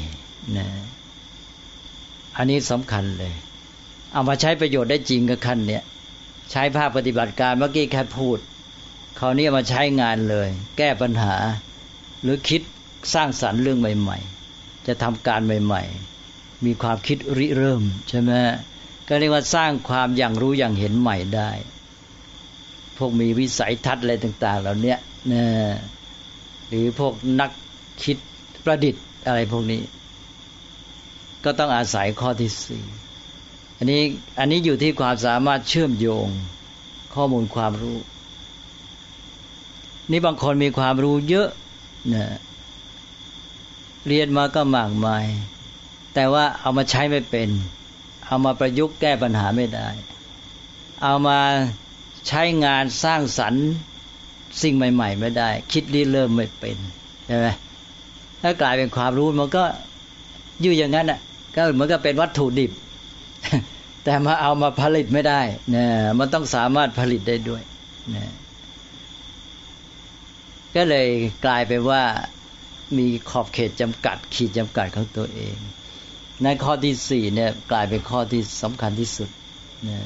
[0.58, 0.67] นะ
[2.38, 3.34] อันนี้สำคัญเลย
[4.12, 5.84] เอามาใช้ประโยชน์ได้จริงกับขั้นเนี่ย
[6.52, 8.38] ใช้ภาคปฏิบัติการเมื่อกี้แค่พูด
[9.19, 11.36] คราวนี้มาใช้งานเลย แก้ปัญหา
[12.21, 12.62] หรือคิด
[13.13, 14.17] สร้างสรรค์เรื่องใหม่
[14.52, 15.84] ๆ จะทำการใหม่
[16.24, 18.32] ๆ มีความคิดริเริ่มใช่ไหม
[19.08, 21.52] ก็เรียกว่าสร้างความอย่างรู้อย่างเห็นใหม่ได้
[22.98, 24.95] พวกมีวิสัยทัศน์อะไรต่าง ๆ เหล่านี้
[25.32, 25.45] นะ
[26.67, 27.52] หรือพวกนัก
[28.04, 28.18] คิด
[28.66, 29.82] ประดิษฐ์อะไรพวกนี้
[31.44, 32.84] ก็ต้องอาศัยข้อที่สี่
[33.78, 34.02] อันนี้
[34.40, 36.28] อันนี้อยู่ที่ความสามารถเชื่อมโยง
[37.16, 37.98] ข้อมูลความรู้
[40.12, 41.50] นี่บางคนมีความรู้เยอะ
[42.14, 42.26] นะ
[44.08, 45.26] เรียนมาก็มากมาย
[46.14, 47.50] แต่ว่าเอามาใช้ไม่เป็น
[48.28, 49.90] เอามาประยุกต์แก้ปัญหาไม่ได้
[51.04, 51.40] เอามา
[52.28, 53.66] ใช้งานสร้างสรรค์
[54.62, 56.78] สิ่งใหม่ ๆ ไม่ได้ คิดรีเริ่มไม่เป็น
[57.28, 57.48] ใช่ไหม
[58.48, 59.64] ถ้ากลายเป็นความรู้มันก็
[60.62, 61.20] อยู่อย่างนั้นอะ
[61.56, 62.72] ก็เหมือนกับเป็นวัตถุดิบ
[64.04, 65.42] แต่มาเอามาผลิตไม่ได้
[65.76, 65.86] นะ
[66.20, 67.64] มันต้องสามารถผลิตได้ด้วย
[68.16, 68.34] นะ
[70.76, 71.08] ก็เลย
[71.46, 72.04] กลายเป็นว่า
[72.98, 75.56] มีขอบเขตจำกัด ขีดจำกัดของตัวเอง
[76.44, 79.30] ในข้อที่สี่เนี่ยกลายเป็นข้อที่สำคัญที่สุด
[79.90, 80.00] นะ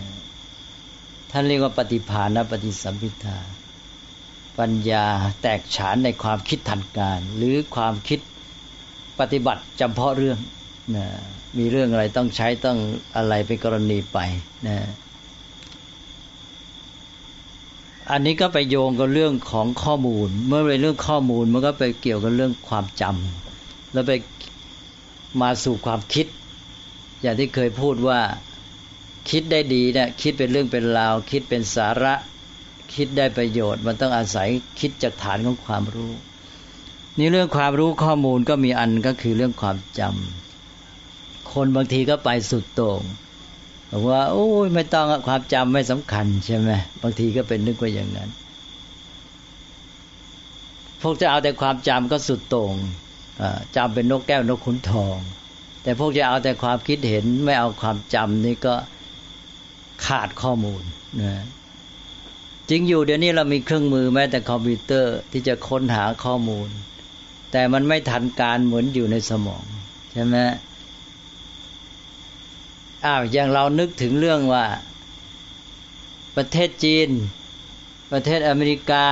[1.32, 3.40] ท่านเรียกว่าปฏิภาณปฏิสัมพิทา
[4.60, 5.06] ปัญญา
[5.42, 8.20] แตกฉานในความคิดทันการ หรือความคิด
[9.20, 10.38] ปฏิบัติจำเพาะเรื่อง
[10.96, 11.06] นะ
[11.58, 12.78] มีเรื่องอะไรต้องใช้ต้อง
[13.16, 14.18] อะไรเป็นกรณีไป
[14.68, 14.78] นะ
[18.12, 24.12] อันนี้ก็ไปโยงกับเรื่องของข้อมูล เมื่อเป็นเรื่องข้อมูลมันก็ไปเกี่ยวกับเรื่องความจำแล้วไป
[25.42, 26.28] มาสู่ความคิด
[27.22, 28.20] อย่างที่เคยพูดว่า
[29.30, 32.14] คิดได้ดีเนะี่ยคิดเป็นเรื่องเป็นราว คิดเป็นสาระ
[32.96, 34.48] คิดได้ประโยชน์ มันต้องอาศัย
[34.80, 36.12] คิดจากฐานของความรู้
[37.18, 43.02] นี่เรื่องความรู้ข้อมูลก็มีอันก็คือเรื่องความจำคนบางทีก็ไปสุดโต่ง
[43.92, 48.30] บอกว่าโอ้ยไม่ต้องความจำไม่สำคัญใช่ไหมบางทีก็เป็นนึกว่าอย่างนั้น
[51.02, 52.74] พวกจะเอาแต่ความจำก็สุดโต่ง
[53.76, 55.18] จำเป็นนกแก้วนกขุนทอง
[55.84, 58.76] แต่พวกจะเอาแต่ความคิดเห็นไม่เอาความจำนี่ก็
[60.06, 60.84] ขาดข้อมูล
[61.22, 61.46] นะ
[62.70, 66.70] จริงอยู่เดี๋ยวนี้เรามีเครื่องมือแม้แต่คอมพิวเตอร์ที่จะค้นหาข้อมูล
[67.52, 69.64] แต่มันไม่ทันการเหมือนอยู่ในสมอง
[70.12, 70.38] ใช่ไหม
[73.06, 74.66] อ้าวอย่างเรานึกถึงเรื่องว่า
[76.38, 77.10] ประเทศจีน
[78.12, 79.06] ประเทศอเมริกา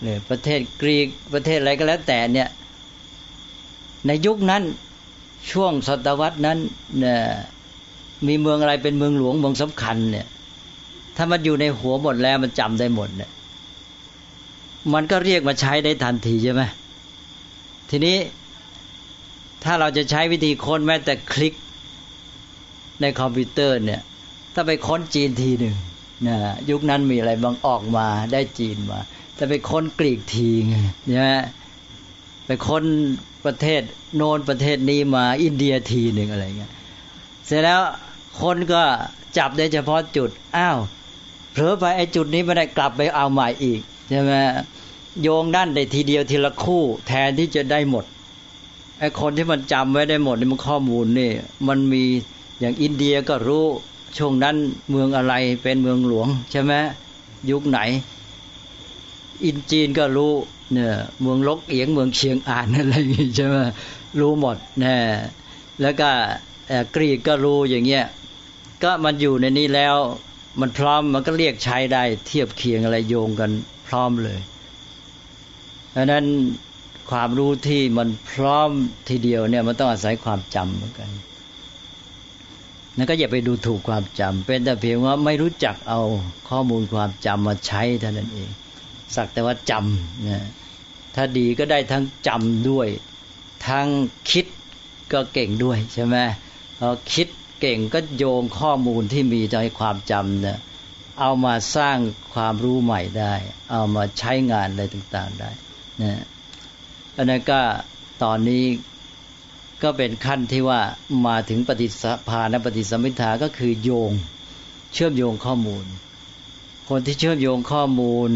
[0.00, 2.48] หรือประเทศกรีกประเทศอะไรก็แล้วแต่เนี่ย
[4.06, 4.62] ในยุคนั้น
[5.50, 6.58] ช่วงศตวรรษนั้น
[6.98, 7.20] เนี่ย
[8.26, 10.26] มีเมืองอะไรเป็นเมืองหลวงเมืองสำคัญเนี่ย
[11.16, 13.30] ถ้ามันอยู่ในหัวหมดแล้วมันจำได้หมดเนี่ย
[14.94, 16.62] มันก็เรียกมาใช้ได้ทันทีใช่ไหม
[17.90, 18.16] ทีนี้
[19.64, 21.54] ถ้าเราจะใช้วิธีค้นแม้แต่คลิก
[23.00, 24.02] ในคอมพิวเตอร์เนี่ย
[24.54, 25.76] ถ้าไปค้นจีนทีหนึ่ง
[26.26, 26.36] นะ
[26.70, 29.00] ยุคนั้นมีอะไรบางออกมาได้จีนมา
[29.34, 30.76] แต่ไปค้นกรีกทีไง
[31.08, 31.30] ใช่ไหม
[32.46, 32.84] ไปค้น
[33.44, 33.82] ประเทศ
[34.16, 36.72] โน้นประเทศนี้มาอินเดียทีหนึ่งอะไรเงี้ย
[37.46, 37.80] เสร็จแล้ว
[38.40, 38.82] คนก็
[39.38, 40.78] จับได้เฉพาะจุด อ้าว
[41.52, 44.32] เผลอไปไอ้จุดนี้ไม่ได้กลับไปเอาใหม่อีกใช่ไหม
[45.22, 48.04] โยงด้านได้ทีเดียวทีละคู่ แทนที่จะได้หมด
[48.98, 51.30] ไอ้คนที่มันจำไว้ได้หมดนี่มันข้อมูลนี่
[51.68, 52.04] มันมี
[52.60, 53.64] อย่างอินเดียก็รู้
[54.18, 54.56] ช่วงนั้น
[54.90, 56.72] เมืองอะไรเป็นเมืองหลวง ใช่ไหม
[57.50, 57.78] ยุคไหน
[59.44, 60.32] อินจีนก็รู้
[60.72, 63.56] เนี่ยเมืองลกเอียงเมืองเชียงอ่านอะไรอย่างงี้ใช่ไหม
[64.20, 64.96] รู้หมดนะ
[65.82, 66.10] แล้วก็
[66.94, 68.04] กรีกก็รู้อย่างเงี้ย
[68.82, 69.96] ก็มันอยู่ในนี้แล้ว
[70.60, 73.50] มันพร้อมมันก็เรียกใช้ได้เทียบเคียงอะไรโยงกัน
[73.88, 74.40] พร้อมเลย
[75.98, 76.24] ราะนั้น
[77.10, 78.70] ความรู้ที่มันพร้อม
[79.08, 81.10] ทีเดียวเนี่ยมันต้องอาศัยความจำเหมือนกัน
[82.96, 86.00] นั่นก็อย่าไปดูถูกความจำเป็นแต่เพียงว่าไม่รู้จักเอา
[86.48, 88.50] ข้อมูลความจำมาใช้เท่านั้นเอง
[89.14, 90.46] สักแต่ว่าจำนะ
[91.14, 92.88] ถ้าดีก็ได้ทั้งจำด้วย
[93.68, 93.86] ทั้ง
[94.30, 94.46] คิด
[95.12, 96.16] ก็เก่งด้วยใช่ไหม
[96.78, 97.28] พอคิด
[97.60, 100.58] เก่งก็โยงข้อมูลที่มีในความจำเนี่ย
[101.20, 101.98] เอามาสร้าง
[102.34, 103.34] ความรู้ใหม่ได้
[103.72, 105.50] เอามาใช้งานอะไรต่าง ๆ ได้
[106.02, 106.22] นะ
[107.16, 107.60] อันนั้นก็
[108.22, 108.64] ตอนนี้
[109.82, 110.80] ก็เป็นขั้นที่ว่า
[111.26, 114.12] มาถึงปฏิสภาณปฏิสมิทาก็คือโยง
[114.92, 115.84] เชื่อมโยงข้อมูล
[116.88, 118.30] คนที่เชื่อมโยงข้อมูล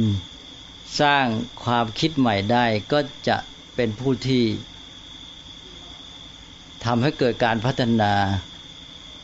[1.00, 1.26] สร้าง
[1.64, 2.98] ความคิดใหม่ได้ก็
[3.28, 3.36] จะ
[3.74, 4.44] เป็นผู้ที่
[6.84, 8.12] ทำให้เกิดการพัฒนา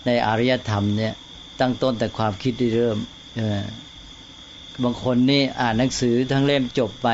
[0.06, 1.14] ในอารยธรรมเนี่ย
[1.60, 2.98] ตั้งต้นแต่ความคิดที่เริ่ม
[4.82, 7.08] บางคนนี่อ่านหนังสือทั้งเล่มจบไป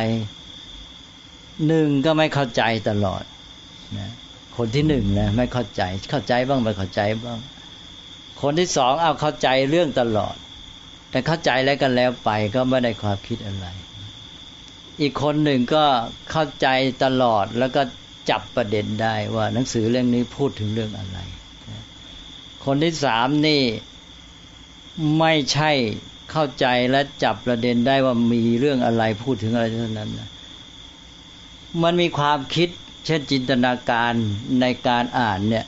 [1.67, 3.23] หนึ่งก็ไม่เข้าใจตลอด
[3.99, 4.11] นะ
[4.57, 7.39] คนที่หนึ่งนะไม่เข้าใจ เข้าใจบ้างไม่เข้าใจบ้าง
[8.43, 10.37] คนที่สองเอาเข้าใจเรื่องตลอด
[11.11, 13.67] แต่เข้าใจแล้วกันแล้วไปก็ไม่ได้ความคิดอะไร
[15.01, 15.85] อีกคนหนึ่งก็
[16.31, 16.69] เข้าใจ
[17.05, 17.83] ตลอดแล้วก็
[18.31, 21.19] จับประเด็นได้ว่าหนังสือเรื่องนี้พูดถึงเรื่องอะไร
[22.65, 23.63] คนที่สามนี่
[25.19, 25.71] ไม่ใช่
[26.31, 30.29] เข้าใจและจับประเด็นได้ว่ามีเรื่องอะไรพูดถึงอะไรเท่านั้นนะ
[31.83, 32.69] มันมีความคิด
[33.05, 34.13] เช่นจินตนาการ
[34.61, 35.67] ในการอ่านเนี่ย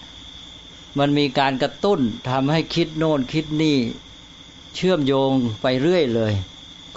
[0.98, 3.76] มันมีการกระตุ้นทำให้คิดโน่นคิดนี่
[4.74, 6.32] เชื่อมโยงไปเรื่อยเลย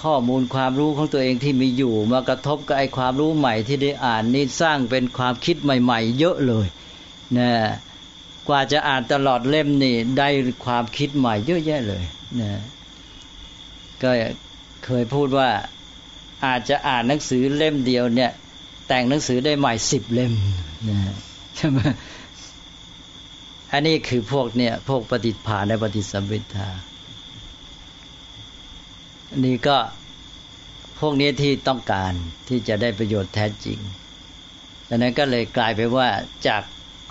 [0.04, 6.68] ข้อมูลความรู้ของตัวเองที่มีอยู่ มากระทบกับไอ้ความรู้ใหม่ที่ได้อ่านนี่สร้างเป็นความคิดใหม่ ๆ เยอะเลย
[7.38, 7.52] นะ
[8.48, 10.28] กว่าจะอ่านตลอดเล่มนี่ได้
[10.66, 12.04] ความคิดใหม่เยอะแยะเลย
[12.40, 12.62] นะ
[14.02, 14.10] ก็
[14.86, 15.50] เคยพูดว่า
[16.46, 18.32] อาจจะอ่านหนังสือเล่มเดียวเนี่ย
[18.90, 20.34] แต่งหนังสือได้ใหม่สิบเล่ม
[20.90, 20.98] นะ
[21.56, 21.80] ใช่ไหม
[23.74, 26.70] อันนี้คือพวกเนี่ย พวกปฏิภาณในปฏิสัมพิทา
[29.32, 29.78] อันนี้ก็
[31.00, 32.14] พวกนี้ที่ต้องการ
[32.48, 33.80] ที่จะได้ประโยชน์แท้จริง
[34.90, 36.08] ดังนั้นก็เลยกลายไปว่า
[36.48, 36.64] จาก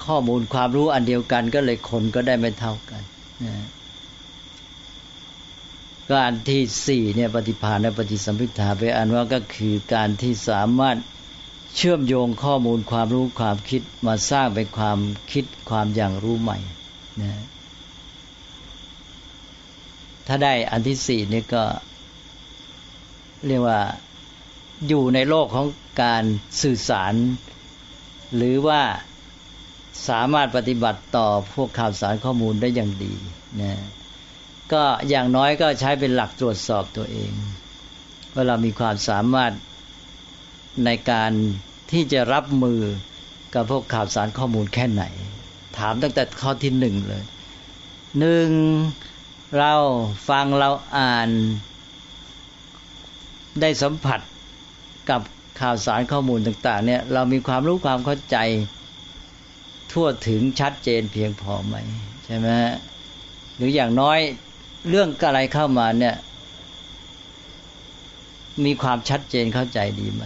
[0.04, 3.02] ข้อมูลความรู้อันเดียวกัน ก็เลยคนก็ได้ไม่เท่ากัน
[3.44, 3.66] นะ
[6.12, 10.96] การที่สี่เนี่ยปฏิภาณและปฏิสัมพิทาไปอันว่าก็คือการที่สามารถ
[11.76, 14.98] เชื่อมโยงข้อมูลความรู้ความคิดมาสร้างเป็นความ
[15.32, 16.58] คิดความอย่างรู้ใหม่
[17.22, 17.42] นะ
[20.26, 21.64] ถ้าได้อันที่สี่นี่ก็
[23.46, 23.80] เรียกว่า
[24.88, 25.66] อยู่ในโลกของ
[26.02, 26.24] การ
[26.62, 27.14] สื่อสาร
[28.36, 28.82] หรือว่า
[30.08, 33.14] สามารถปฏิบัติต่อพวกข่าวสารข้อมูลได้อย่างดี
[33.62, 33.74] นะ
[34.72, 37.32] ก็อย่างน้อยก็ใช้เป็นหลักตรวจสอบตัวเอง
[38.34, 39.52] ว่าเรามีความสามารถ
[40.84, 41.32] ในการ
[41.90, 42.80] ที่จะรับมือ
[43.54, 45.04] กับพวกข่าวสารข้อมูลแค่ไหน
[45.78, 47.24] ถามตั้งแต่ข้อที่หนึ่งเลย
[48.18, 48.48] หนึ่ง
[49.58, 49.72] เรา
[50.28, 51.28] ฟังเราอ่าน
[53.60, 54.20] ได้สัมผัส
[55.10, 55.20] กับ
[55.60, 58.36] ข่าวสารข้อมูลต่าง ๆ เนี่ยเรามีความรู้ความเข้าใจ
[59.92, 61.76] ทั่วถึงชัดเจนเพียงพอไหม
[62.24, 62.48] ใช่ไหม
[63.56, 64.18] หรืออย่างน้อย
[64.88, 66.14] เรื่องอะไรเข้ามาเนี่ย
[68.64, 70.24] มีความชัดเจนเข้าใจดีไหม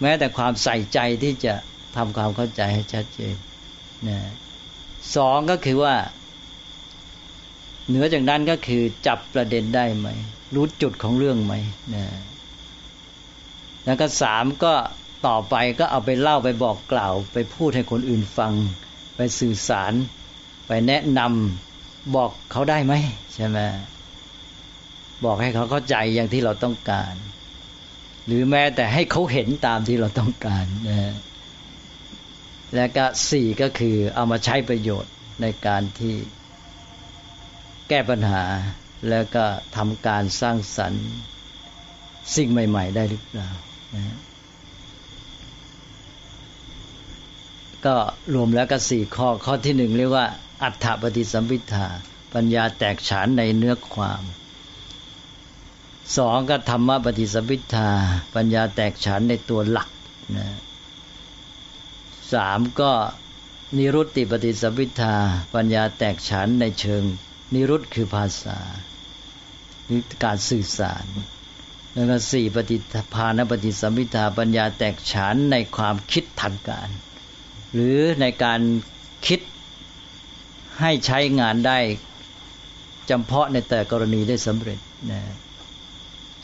[0.00, 1.54] แม้แต่ความใส่ใจที่จะ
[1.96, 3.36] ทำความเข้าใจให้ชัดเจน
[4.08, 4.18] นะ
[5.16, 5.94] สองก็คือว่า
[7.88, 10.08] เหนือจากนั้นก็คือจับประเด็นได้ไหม
[10.54, 11.54] รู้จุดของเรื่องไหม
[11.94, 12.04] นะ
[13.84, 14.74] แล้วก็สามก็
[15.26, 18.52] ต่อไปก็เอาไปเล่าไปบอกกล่าว ไปพูดให้คนอื่นฟัง
[19.16, 19.92] ไปสื่อสาร
[20.66, 22.94] ไปแนะนำบอกเขาได้ไหม
[23.34, 23.58] ใช่ไหม
[25.24, 27.14] บอกให้เขาเข้าใจอย่างที่เราต้องการ
[28.26, 31.14] หรือแม้แต่ให้เขาเห็นตามที่เราต้องการนะ
[32.74, 35.12] และก็สี่ก็คือเอามาใช้ประโยชน์
[35.42, 36.14] ในการที่
[37.88, 38.44] แก้ปัญหา
[39.10, 39.44] แล้วก็
[39.76, 41.06] ทำการสร้างสรรค์
[42.36, 43.50] สิ่งใหม่ ๆ ได้หรือเปล่า
[43.94, 44.16] นะ
[47.86, 47.96] ก็
[48.34, 50.26] รวมแล้วก็สี่ข้อข้อที่หนึ่งเรียกว่า
[50.62, 51.88] อัฏฐปฏิสัมพิทา
[52.34, 54.22] ปัญญาแตกฉานในเนื้อความ
[56.16, 57.90] สองก็ธรรมปฏิสัมพิทา
[58.34, 59.88] ปัญญาแตกฉานในตัวหลัก
[60.36, 60.46] นะ
[62.32, 62.92] สามก็
[63.76, 65.14] นิรุตติปฏิสัมพิทา
[65.54, 67.02] ปัญญาแตกฉานในเชิง
[67.54, 68.58] นิรุตคือภาษา
[69.84, 71.06] หรือการสื่อสาร
[71.92, 72.76] แล้วก็สี่ปฏิ
[73.14, 76.88] ภาณปฏิสัมพิทา ปัญญาแตกฉานในความคิดทันการ
[77.72, 78.60] หรือในการ
[79.26, 79.40] คิด
[80.80, 81.78] ให้ใช้งานได้
[83.10, 84.78] จำเพาะในแต่กรณีได้สำเร็จ
[85.10, 85.20] นะ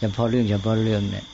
[0.03, 1.27] เฉพาะเรื่องเฉพาะเรื่องเนี่ย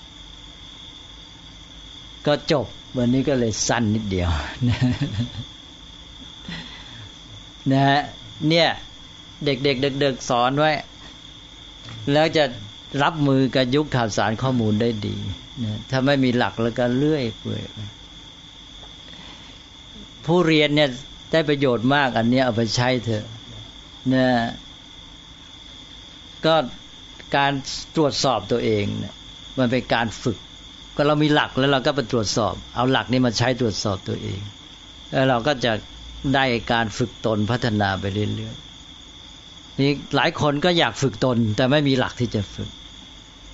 [2.26, 4.28] ก็จบวันนี้ก็เลยสั้นนิดเดียว
[7.72, 8.00] นะฮะ
[8.48, 8.68] เนี่ย
[9.44, 10.70] เด็กๆเด็กๆสอนไว้
[12.12, 12.44] แล้วจะ
[13.02, 15.16] รับมือกับยุคข่าวสารข้อมูลได้ดี
[15.64, 17.62] นะถ้าไม่มีหลักแล้วก็เลื่อยเปื่อย
[20.26, 20.90] ผู้เรียนเนี่ย
[21.32, 23.24] ได้ประโยชน์มากอันนี้เอาไปใช้เถอะ
[24.14, 24.28] นะ
[26.46, 26.54] ก็
[27.36, 27.52] การ
[27.96, 29.14] ตรวจสอบตัวเองเนี่ย
[29.58, 30.38] มันเป็นการฝึก
[30.96, 34.40] ก็เรามีหลักแล้วเราก็ไปตรวจสอบ เอาหลักนี้มาใช้ตรวจสอบตัวเอง
[35.12, 35.72] แล้วเราก็จะ
[36.34, 38.04] ได้การฝึกตนพัฒนาไป
[38.36, 42.70] เรื่อยๆนี่หลายคนก็อยากฝึกตน แต่ไม่มีหลักที่จะฝึก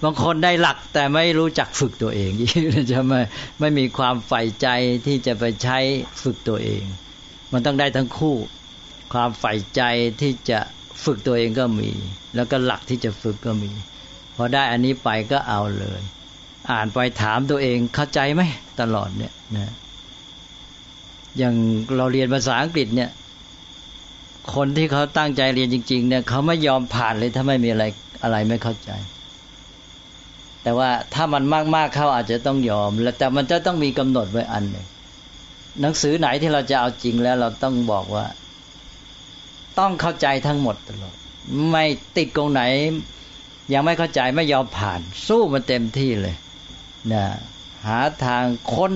[0.04, 2.30] บางคนได้หลักแต่ไม่รู้จักฝึกตัวเอง
[2.92, 3.20] จะไม่
[3.60, 4.68] ไม่มีความใฝ่ใจ
[5.06, 5.78] ที่จะไปใช้
[6.22, 6.84] ฝึกตัวเอง
[7.52, 8.36] มันต้องได้ทั้งคู่
[9.12, 9.82] ความใฝ่ใจ
[10.20, 10.60] ที่จะ
[11.04, 11.90] ฝึกตัวเองก็มี
[12.34, 13.72] แล้วก็หลักที่จะฝึกก็มี
[14.36, 16.00] พอได้อันนี้ไปก็เอาเลย
[16.70, 18.42] อ่านไปถามตัวเองเข้าใจไหม
[18.80, 19.72] ตลอดเนี่ยนะ
[21.38, 21.54] อย่าง
[21.96, 23.10] เราเรียนภาษาอังกฤษเนี่ย
[24.54, 27.84] คนที่เขาตั้งใจเรียนจริง ๆ เนี่ยเขาไม่ยอมผ่านเลยถ้าไม่มีอะไร
[28.22, 28.90] อะไรไม่เข้าใจ
[30.62, 31.44] แต่ว่าถ้ามัน
[31.76, 34.86] มากๆเข้าอาจจะต้องยอม แล้วแต่มันจะต้องมีกำหนดไว้อันหนึ่ง
[35.80, 38.26] หนังสือไหนที่เราจะเอาจริงแล้วเราต้องบอกว่า
[39.78, 41.14] ต้องเข้าใจทั้งหมดตลอด
[41.70, 41.84] ไม่
[42.16, 42.62] ติดตรงไหน
[43.72, 46.36] ยังไม่เข้าใจไม่ยอมผ่าน สู้มันเต็มที่เลย
[47.12, 47.24] นะ
[47.86, 48.92] หาทางค้น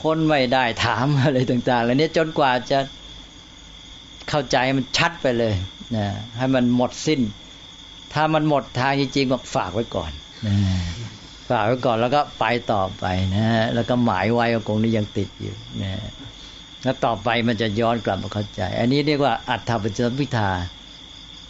[0.00, 2.78] ค้นไม่ได้ถามอะไรต่างๆแล้วนี้จนกว่าจะ
[4.28, 5.54] เข้าใจมันชัดไปเลย
[5.96, 6.06] นะ
[6.36, 7.20] ให้มันหมดสิ้น
[8.12, 10.12] ถ้ามันหมดทางจริงๆบอกฝากไว้ก่อน
[10.46, 10.56] นะ
[11.50, 13.04] ฝากไว้ก่อนแล้วก็ไปต่อไป
[13.36, 15.92] นะแล้วก็หมายไว้ว่ากงนี้ยังติดอยู่นะ
[16.82, 20.50] แล้วต่อไปมันจะย้อนกลับมาเข้าใจ อันนี้เรียกว่าอัตถปัจจวิทา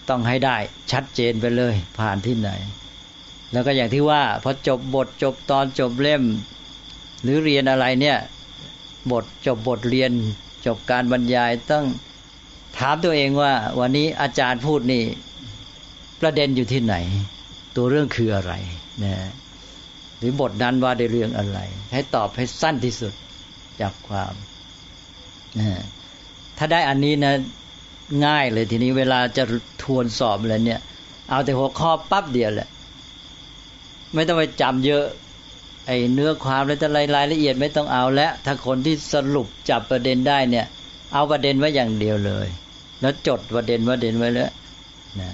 [0.09, 0.57] ต้องให้ได้
[0.93, 2.51] ชัดเจนไปเลย ผ่านที่ไหน
[3.53, 6.23] แล้วก็อย่างที่ว่าพอจบบทจบตอนจบเล่ม
[7.23, 8.19] หรือเรียนอะไรเนี่ย
[9.13, 10.13] บทจบบทเรียน
[10.67, 11.85] จบการบรรยายต้อง
[12.79, 15.05] ถามตัวเองว่า วันนี้อาจารย์พูดนี่
[16.21, 16.95] ประเด็นอยู่ที่ไหน
[17.77, 18.53] ตัวเรื่องคืออะไร
[19.05, 19.15] นะ
[20.19, 21.59] หรือบทนั้นว่าได้เรื่องอะไร
[21.93, 23.13] ให้ตอบให้สั้นที่สุด
[23.81, 24.33] จากความ
[26.59, 27.33] ถ้าได้อันนี้นะ
[28.27, 29.45] ง่ายเลยทีนี้เวลาจะ
[29.83, 30.81] ทวนสอบอะไรเนี่ย
[31.31, 32.69] เอาแต่หัวข้อปั๊บเดียวแหละ
[34.15, 35.05] ไม่ต้องไปจำเยอะ
[35.87, 40.67] ไอ้เนื้อความอะไรแต่รายละเอียดไม่ต้องเอาแล้ว ถ้าคนที่สรุปจับประเด็นได้เนี่ย
[41.13, 42.49] เอาประเด็นไว้อย่างเดียวเลย
[43.01, 44.51] แล้วจดประเด็นประเด็นไว้แล้ว
[45.21, 45.31] นะ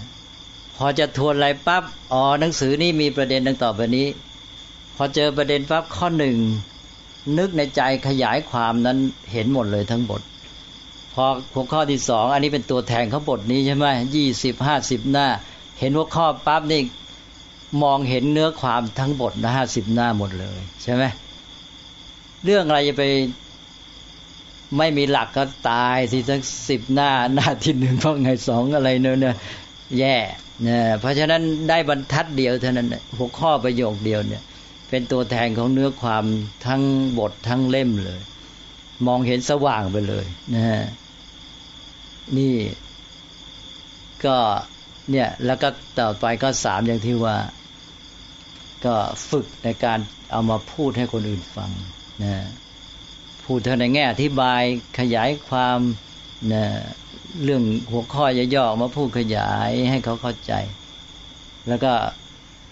[0.77, 4.07] พอจะทวนอะไรปั๊บอ๋อหนังสือนี่มีประเด็นดังต่อไปนี้
[4.97, 6.37] พอเจอประเด็นปั๊บข้อหนึ่ง
[7.39, 8.99] นึกในใจขยายความนั้น
[9.33, 10.23] เห็นหมดเลยทั้งบท
[11.15, 15.27] พอหัวข้อที่สองอันนี้เป็นตัวแทนเขาบทนี้ใช่ไหมยี่สิบห้าสิบหน้า
[15.79, 16.81] เห็นหัวข้อปั๊บนี่
[17.83, 21.05] มองเห็นเนื้อความทั้งบทนะห้าสิบหน้าหมดเลยใช่ไหม
[22.45, 23.05] เรื่องอะไรจะไป
[24.79, 29.35] ไม่มีหลักก็ตายสิทั้งสิบหน้าหน้าที่หนึ่งเพราะไงสองอะไรเนอะเนี่ย
[29.99, 30.17] แย่
[30.63, 34.43] เนี่ยเพราะฉะนั้นได้บรรทัดเดียวเท่านั้นหัวข้อประโยคเดียวเนี่ย
[34.89, 36.25] เป็นตัวแทนของเนื้อความ
[36.67, 36.83] ทั้ง
[37.19, 38.21] บททั้งเล่มเลย
[39.07, 40.83] มองเห็นสว่างไปเลยนะฮะ
[42.39, 42.55] นี่
[44.25, 44.37] ก็
[45.11, 45.69] เนี่ยแล้วก็
[45.99, 47.37] ต่อไปก็สามอย่างที่ว่า
[48.85, 48.95] ก็
[49.31, 49.99] ฝึกในการ
[50.31, 51.71] เอามาพูดให้คนอื่นฟัง
[52.23, 52.45] นะ
[53.45, 54.63] พูดเท่าในแง่อธิบาย
[54.99, 55.79] ขยายความ
[56.53, 56.65] นะ
[57.45, 60.53] เรื่องหัวข้อย่อๆมาพูดขยายให้เขาเข้าใจ
[61.69, 61.93] แล้วก็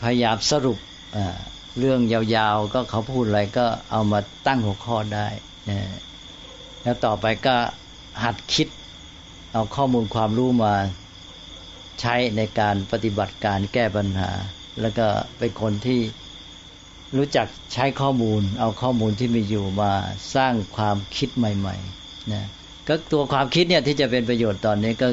[0.03, 0.79] พยายามสรุป
[1.17, 1.37] อ่า
[1.79, 5.29] เรื่องยาวๆ ก็เขาพูดอะไรก็เอามาตั้งหัวข้อได้
[5.71, 5.81] นะ
[6.83, 7.57] แล้วต่อไปก็
[8.25, 8.69] หัดคิด
[9.53, 10.75] เอาข้อมูลความรู้มา
[12.01, 14.31] ใช้ในการปฏิบัติการแก้ปัญหา
[14.81, 15.07] แล้วก็
[15.39, 16.01] เป็นคนที่
[17.17, 19.93] รู้จักใช้ข้อมูล เอาข้อมูลที่มีอยู่มา
[20.35, 22.45] สร้างความคิดใหม่ๆนะ
[22.89, 25.09] ก็ตัวความคิดเนี่ยที่จะเป็นประโยชน์ตอนนี้ก็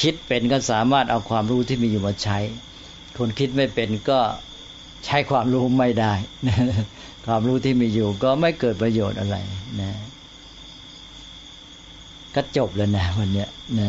[0.00, 2.38] คิดเป็นก็สามารถเอาความรู้ที่มีอยู่มาใช้
[3.18, 4.20] คนคิดไม่เป็นก็
[5.06, 6.14] ใช้ความรู้ไม่ได้
[7.26, 9.36] ความรู้ที่มีอยู่ก็ไม่เกิดประโยชน์อะไร
[9.80, 9.90] นะ
[12.34, 13.48] ก็จบแล้วนะวันเนี้ย
[13.78, 13.80] น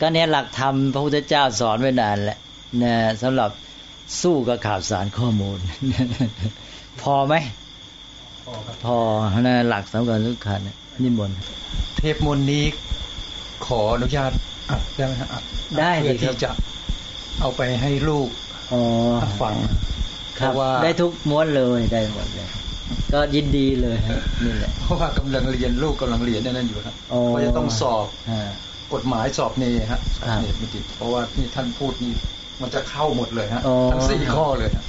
[0.00, 2.38] ก็เนี้ยหลักธรรมพระพุทธเจ้าสอนไว้นานแหละ
[2.82, 3.50] นะสำหรับ
[4.22, 5.58] สู้กับข่าวสารข้อมูล
[7.02, 7.34] พอไหม
[8.44, 8.52] พอ
[8.84, 8.96] พอ
[9.46, 10.60] นะหลักสำคัญทุกขัน
[11.02, 11.36] นิมนต์
[11.96, 12.64] เทพมนนี้
[13.66, 14.32] ขออนุญาต
[14.70, 15.44] อัดได้ไหมฮะอัด
[15.78, 16.50] ได้เพื่อดีครับที่จะ
[17.40, 18.45] เอาไปให้ลูกอ๋อ
[19.40, 19.54] ฟัง
[20.38, 22.48] ครัเพบราะว่าได้ทุกม้วนเลยได้หมดเลย
[23.12, 28.40] ก็ยินดีเลยฮะนี่แหละเพราะว่ากำลังเรียนลูกกำลังเรียนนั่นอยู่ครับอ๋อก็จะต้องสอบฮะ
[28.94, 32.12] กฎหมายสอบเนฮะสอครับบเนมิติเพราะว่านี่ท่านพูดนี่
[32.62, 34.84] มันจะเข้าหมดเลยฮะอ๋อทั้งสี่ข้อเลยฮะ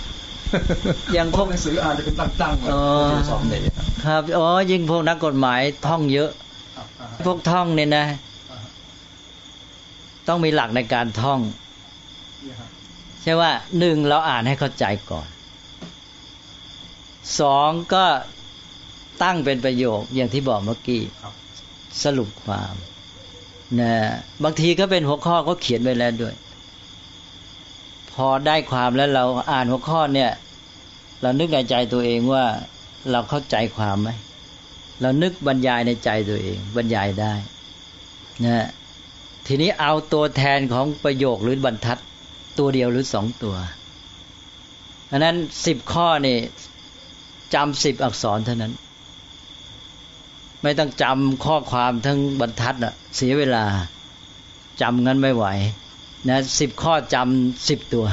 [1.13, 3.73] อย่างพวกหนังสืออ่านจะเป็นตั้งๆเลยอ๋อที่สอบเนฮะ
[4.05, 6.29] ครับอ๋อยิ่งพวกนักกฎหมายท่องเยอะ
[6.75, 8.05] ครับอ่าพวกท่องเนี่ยนะ
[8.51, 8.59] อ่า
[10.27, 15.27] ต้องมีหลักในการท่องนี่ฮะใช่ว่าหนึ่งเราอ่านให้เข้าใจก่อน
[17.39, 18.05] สองก็
[19.23, 21.01] ตั้งเป็นประโยคอย่างที่บอกเมื่อกี้
[22.03, 22.73] สรุปความ
[23.79, 23.93] นะ
[24.43, 26.35] บางทีก็เป็นหัวข้อก็เขียนไว้แล้วด้วย
[28.11, 30.31] พอได้ความแล้วเราอ่านหัวข้อเนี่ย
[31.21, 32.45] เรานึกในใจตัวเองว่า
[33.11, 34.09] เราเข้าใจความไหม
[35.01, 37.33] เรานึกบรรยายในใจตัวเอง บรรยายได้
[38.45, 38.67] นะ
[39.47, 41.97] ทีนี้เอาตัวแทนของประโยคหรือบรรทัด
[42.59, 43.55] ตัวเดียวหรือสองตัว
[45.11, 45.35] อันนั้น
[45.65, 46.37] สิบข้อนี่
[47.53, 48.73] จำสิบอักษรเท่านั้น
[50.63, 53.65] ไม่ต้องจำข้อความทั้งบรรทัดอะเสียเวลา
[54.81, 55.45] จำงั้นไม่ไหว
[56.29, 58.05] นะสิบข้อจำสิบตัว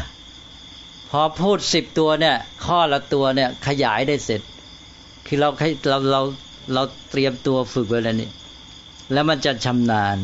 [1.10, 2.36] พอพูดสิบตัวเนี่ย
[2.66, 4.40] ข้อละตัวเนี่ย ขยายได้เสร็จ
[5.26, 5.48] คือเรา
[5.90, 6.20] เราเรา
[6.74, 8.30] เราเตรียมตัวฝึกไว้แล้วนี่
[9.12, 10.16] แล้วมันจะชำนาญ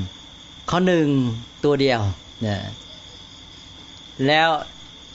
[0.71, 1.07] ข้อหนึ่ง
[1.65, 2.01] ตัวเดียว
[2.43, 2.57] เนะ
[4.27, 4.49] แล้ว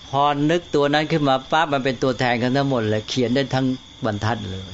[0.10, 3.66] พอนึกตัวนั้นขึ้นมาปั๊บมันเป็นตัวแทนกันทั้งหมดเลยเขียนได้ทั้ง
[4.06, 4.72] บรรทัดเลย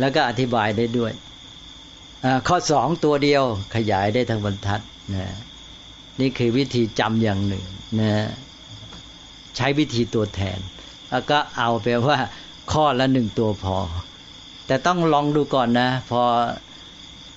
[0.00, 1.12] แล้วก็อธิบายได้ด้วย
[2.48, 3.42] ข้อสองตัวเดียว
[3.74, 4.80] ขยายได้ทั้งบรรทัด
[5.14, 5.26] นะ
[6.20, 7.64] นี่คือวิธีจำอย่างหนึ่ง
[8.00, 8.26] นะ
[9.56, 10.58] ใช้วิธีตัวแทน
[11.10, 12.18] แล้วก็เอาไปว่า
[12.72, 13.76] ข้อละหนึ่งตัวพอ
[14.66, 16.22] แต่ต้องลองดูก่อนนะ พอ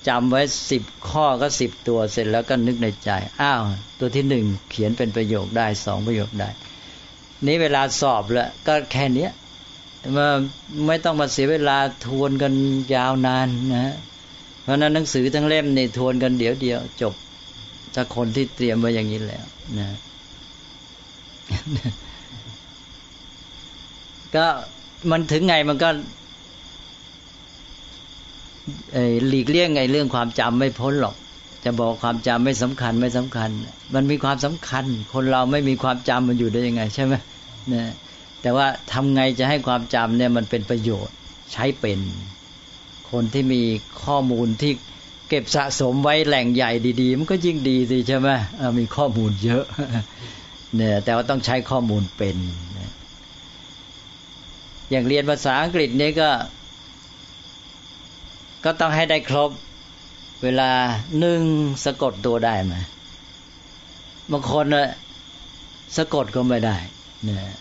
[0.08, 3.62] จำไว้สิบข้อก็สิบตัวเสร็จแล้วก็นึกในใจอ้าว
[3.98, 6.48] ตัวที่หนึ่งเขียนเป็นประโยคได้สองประโยคได้
[7.46, 9.28] นี้เวลาสอบแล้วก็แค่นี้
[10.16, 10.28] มา
[10.86, 12.52] ไม่ต้องมาเสียเวลาทวนกัน
[12.94, 13.94] ยาวนานนะ
[14.62, 17.14] เพราะนั้นหนังสือทั้งเล่มนี่ทวนกันเดี๋ยวเดียวจบ
[17.94, 19.44] ถ้าคนที่เตรียมไว้อย่างนี้แล้ว
[19.78, 19.88] นะ
[24.34, 24.46] ก็
[25.10, 25.88] มันถึงไงมันก็
[29.28, 31.14] หลีกเลี่ยงไงเรื่องความจำไม่พ้นหรอก
[31.64, 33.50] จะบอกความจำไม่สำคัญไม่สำคัญ
[33.94, 37.14] มันมีความสำคัญ คนเราไม่มีความจำมันอยู่ได้ยังไง ใช่ไหม
[37.72, 37.92] นะ
[38.42, 41.14] แต่ว่าทำไงจะให้ความจำเนี่ยมันเป็นประโยชน์
[41.52, 42.00] ใช้เป็น
[43.10, 43.62] คนที่มี
[44.04, 44.72] ข้อมูลที่
[45.28, 48.28] เก็บสะสมไว้แหล่งใหญ่ดีๆ มันก็ยิ่งดีสิใช่ไหม
[48.78, 49.64] มีข้อมูลเยอะ
[50.76, 52.36] เนี่ยแต่ว่าต้องใช้ข้อมูลเป็น
[54.90, 56.28] อย่างเรียนภาษาอังกฤษนี่ก็
[58.64, 59.50] ก็ต้องให้ได้ครบ
[60.42, 60.70] เวลา
[61.18, 61.42] หนึ่ง
[61.84, 62.74] สะกดตัวได้ไหม
[64.32, 64.88] บางคนนะ
[65.96, 66.76] สะกดก็ไม่ได้
[67.26, 67.52] นี่ย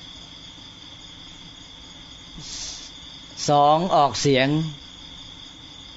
[3.49, 4.47] สองออกเสียง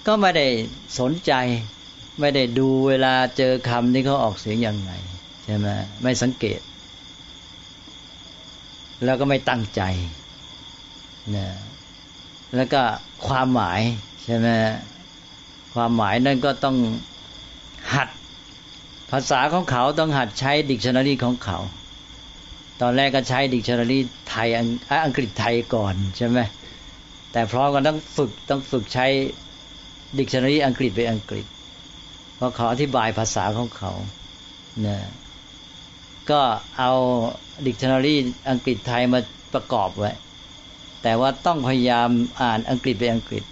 [0.07, 0.46] ก็ไม่ได้
[0.98, 1.32] สนใจ
[2.20, 4.92] ไม่ได้ดูเวลาเจอคำที่เขาออกเสียงยังไง
[5.44, 5.68] ใช่ไหม
[6.03, 6.61] ไม่สังเกต
[9.05, 9.82] แล้วก็ไม่ตั้งใจ
[11.36, 11.46] นะ
[12.57, 12.82] แล้วก็
[13.26, 13.80] ความหมาย
[14.24, 14.48] ใช่ไหม
[15.72, 16.76] ความหมายนั่นก็ต้อง
[17.94, 18.08] หัด
[19.10, 21.58] ภาษาของเขาต้องหัดใช้ดิกชันนารีของเขา
[22.80, 23.98] ตอนแรกก็ใช้ดิกชันนารี
[24.28, 24.48] ไทย
[25.04, 26.38] อังกฤษไทยก่อนใช่ไหม
[27.32, 29.06] แต่พร้อมกันต้องฝึกต้องฝึกใช้
[30.18, 31.46] ดิกชันนารีอังกฤษไปอังกฤษ
[32.36, 33.92] เพราะเขาอธิบายภาษาของเขา
[34.82, 34.96] เนะ
[36.30, 36.40] ก็
[36.78, 36.92] เอา
[37.66, 38.14] ดิกชันนารี
[38.50, 39.20] อังกฤษไทยมา
[39.54, 40.12] ประกอบไว้
[41.02, 42.08] แต่ว่าต้องพยายาม
[42.42, 43.44] อ่านอังกฤษไปอังกฤษ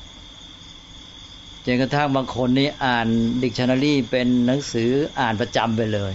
[1.75, 3.07] จนกระทั่งบางคนนี่อ่าน
[3.43, 4.91] ดิกชันนารีเป็นหนังสือ
[5.21, 6.15] อ่านประจำไปเลย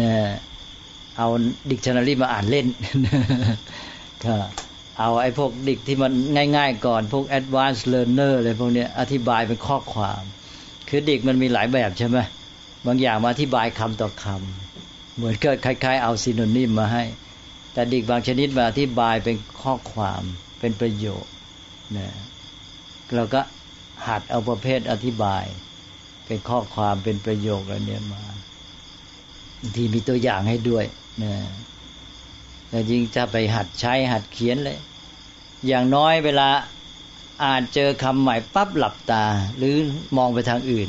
[0.00, 0.12] นะ
[1.16, 1.28] เอา
[1.70, 2.66] ดิกชันนารีมาอ่านเล่น
[4.24, 4.34] ก็
[4.98, 6.12] เอาไอ้พวกดิกที่มัน
[6.56, 10.22] ง่าย ๆ ก่อนพวก advanced learner อะไรพวกนี้อธิบายเป็นข้อความ
[10.88, 12.18] คือดิกมันมีหลายแบบใช่ไหม
[12.86, 17.04] บางอย่างมาอธิบายคำต่อคำเหมือนเกิดคล้าย ๆ เอา synonym มาให้
[17.72, 20.22] แต่ดิกบางชนิดมาอธิบายเป็นข้อความ
[20.60, 21.24] เป็นประโยค
[21.96, 22.08] นะ
[23.14, 23.40] เราก็
[24.06, 25.44] หัดเอาประเภทอธิบาย
[26.26, 28.22] เป็นข้อความเป็นประโยคอะไรเนี่ยมา
[29.60, 30.84] บางทีมีตัวอย่างให้ด้วย
[31.22, 31.32] นะ
[32.68, 34.78] แต่ยิ่งจะไปหัดใช้หัดเขียนเลย
[35.66, 36.48] อย่างน้อยเวลา
[37.44, 39.24] อ่านเจอคำใหม่ปั๊บหลับตา
[39.56, 39.74] หรือ
[40.16, 40.88] มองไปทางอื่น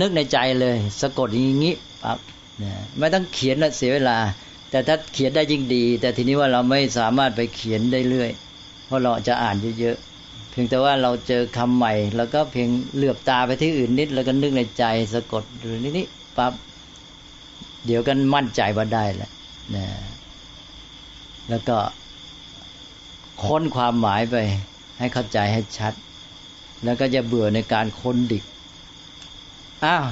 [0.00, 2.18] นึกในใจเลย สะกดอย่างนี้ปั๊บ
[2.62, 4.18] นะไม่ต้องเขียนนะเสียเวลา
[4.70, 8.30] แต่ถ้าเขียนได้ยิ่งดี แต่ทีนี้ว่าเราไม่สามารถไปเขียนได้เรื่อย
[8.86, 9.96] เพราะเราจะอ่านเยอะ
[10.60, 16.52] พียงแต่ว่าเราเจอคำใหม่แล้วก็เพียงเหลือบตาไปที่อื่นนิด แล้วก็นึกในใจสะกดหรือนิดๆปั๊บ
[17.86, 19.30] เดี๋ยวกันมั่นใจว่าได้แหละ
[19.76, 19.86] นะ
[21.48, 21.76] แล้วก็
[23.44, 24.36] ค้นความหมายไป
[24.98, 25.92] ให้เข้าใจให้ชัด
[26.84, 28.44] แล้วก็จะเบื่อในการค้นดิก
[29.84, 30.04] อ้าว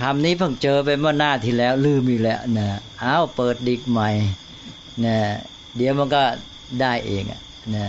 [0.00, 2.68] คำนี้เพิ่งเจอไปเมื่อหน้าที่แล้วลืมอีกแล้วนะ
[3.02, 4.10] อ้าวเปิดดิกใหม่
[5.04, 5.16] นะ
[5.76, 6.22] เดี๋ยวมันก็
[6.80, 7.40] ได้เองอะ
[7.76, 7.86] นะ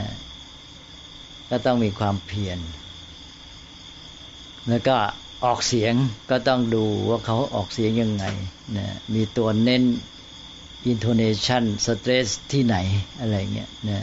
[1.51, 2.59] ก็ต้องมีความเพียร
[4.69, 4.95] แล้วก็
[5.45, 5.93] ออกเสียง
[6.29, 8.25] ก็ต้องดูว่าเขาออกเสียงยังไง
[8.77, 9.83] นะมีตัวเน้น
[10.91, 12.75] intonation stress ที่ไหน
[13.19, 13.99] อะไรเงี้ยนะ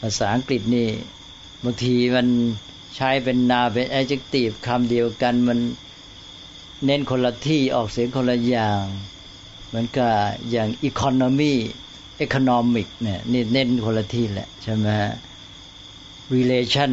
[0.00, 0.88] ภาษาอังกฤษนี่
[1.64, 2.26] บางทีมัน
[2.96, 5.58] ใช้เป็นนาเป็น adjective คำเดียวกันมัน
[6.84, 8.84] เน้นคนละที่ออกเสียงคนละอย่าง
[9.66, 10.12] เหมือนกับ
[10.50, 11.54] อย่าง economy
[12.26, 14.88] economic เนี่ยนี่เน้นคนละที่แหละใช่ไหม
[16.34, 16.90] relation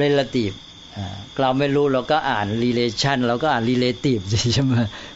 [0.00, 0.56] relative
[1.40, 4.22] เราไม่รู้เราก็อ่าน relation เราก็อ่าน relative
[4.52, 4.74] ใช่ไหม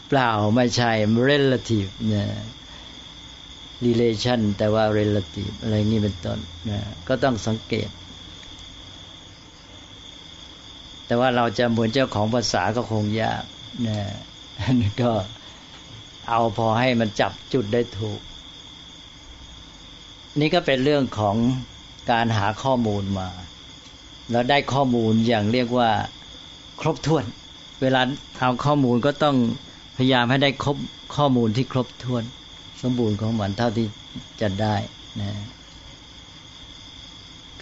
[0.09, 0.91] เปล่าไม่ใช่
[1.29, 2.29] relative เนี่ย
[3.85, 6.39] relation แต่ว่า relative อะไรงี้เป็นต้น
[6.69, 7.89] นะก็ต้องสังเกต
[11.05, 13.43] แต่ว่าเราจะเหมือนเจ้าของภาษาก็คงยาก
[13.87, 13.99] นะ
[15.01, 15.11] ก็
[16.29, 18.19] เอาพอให้มันจับจุดได้ถูก
[20.39, 21.35] นี่ก็เป็นเรื่องของ
[22.11, 23.29] การหาข้อมูลมา
[24.31, 25.89] เราได้ข้อมูลอย่างเรียกว่า
[26.81, 27.25] ครบถ้วน
[27.81, 28.01] เวลา
[28.39, 29.35] เอาข้อมูลก็ต้อง
[29.97, 30.77] พยายามให้ได้ครบ
[31.15, 32.23] ข้อมูลที่ครบถ้วน
[32.81, 33.87] สมบูรณ์ของมันเท่าที่
[34.41, 34.75] จะได้
[35.21, 35.31] นะ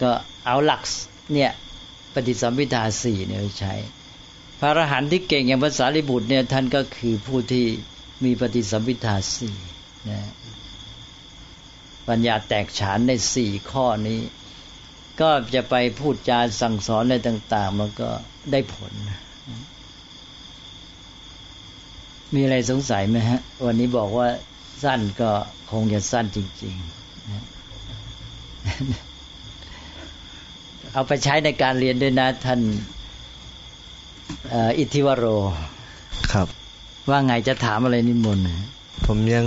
[0.00, 0.10] ก็
[0.46, 0.82] เอาหลัก
[1.34, 1.50] เนี่ย
[2.14, 3.74] ปฏิสัมพิทาสี่เนี่ยใช้
[4.58, 7.66] พระอรหันต์ที่เก่งอย่างภาษาลิบุตรเนี่ยท่านก็คือผู้ที่
[8.24, 9.56] มีปฏิสัมพิทาสี่
[10.10, 10.20] นะ
[12.08, 14.20] ปัญญาแตกฉานในสี่ข้อนี้
[15.20, 18.10] ก็จะไปพูดจาสั่งสอนอะไรต่าง ๆ มันก็
[18.52, 18.92] ได้ผล
[22.34, 24.28] มีอะไรสงสัยไหมฮะ วันนี้บอกว่า
[24.82, 25.30] สั้นก็
[25.70, 26.98] คงจะสั้นจริงๆ
[30.92, 32.60] เอาไปใช้ในการเรียนด้วยนะท่าน
[34.78, 35.24] อิทธิวโร
[36.32, 36.48] ครับ
[37.10, 38.44] ว่าไงจะถามอะไรนิมนต์
[39.06, 39.46] ผมยัง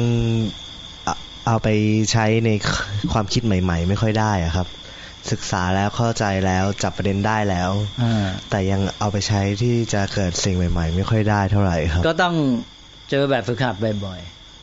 [1.47, 1.67] เอาไป
[2.11, 2.49] ใช้ใน
[3.11, 4.67] ความคิดใหม่ ๆ ไม่ค่อยได้อะครับ
[5.31, 7.71] ศึกษาแล้วเข้าใจแล้วจับประเด็นได้แล้ว
[8.49, 12.35] แต่ยังเอาไปใช้ที่จะเกิดสิ่งใหม่ ๆ ไม่ค่อยได้เท่าไหร่ครับ ก็ต้อง
[13.09, 13.75] เจอแบบฝึกหัด
[14.05, 14.21] บ่อย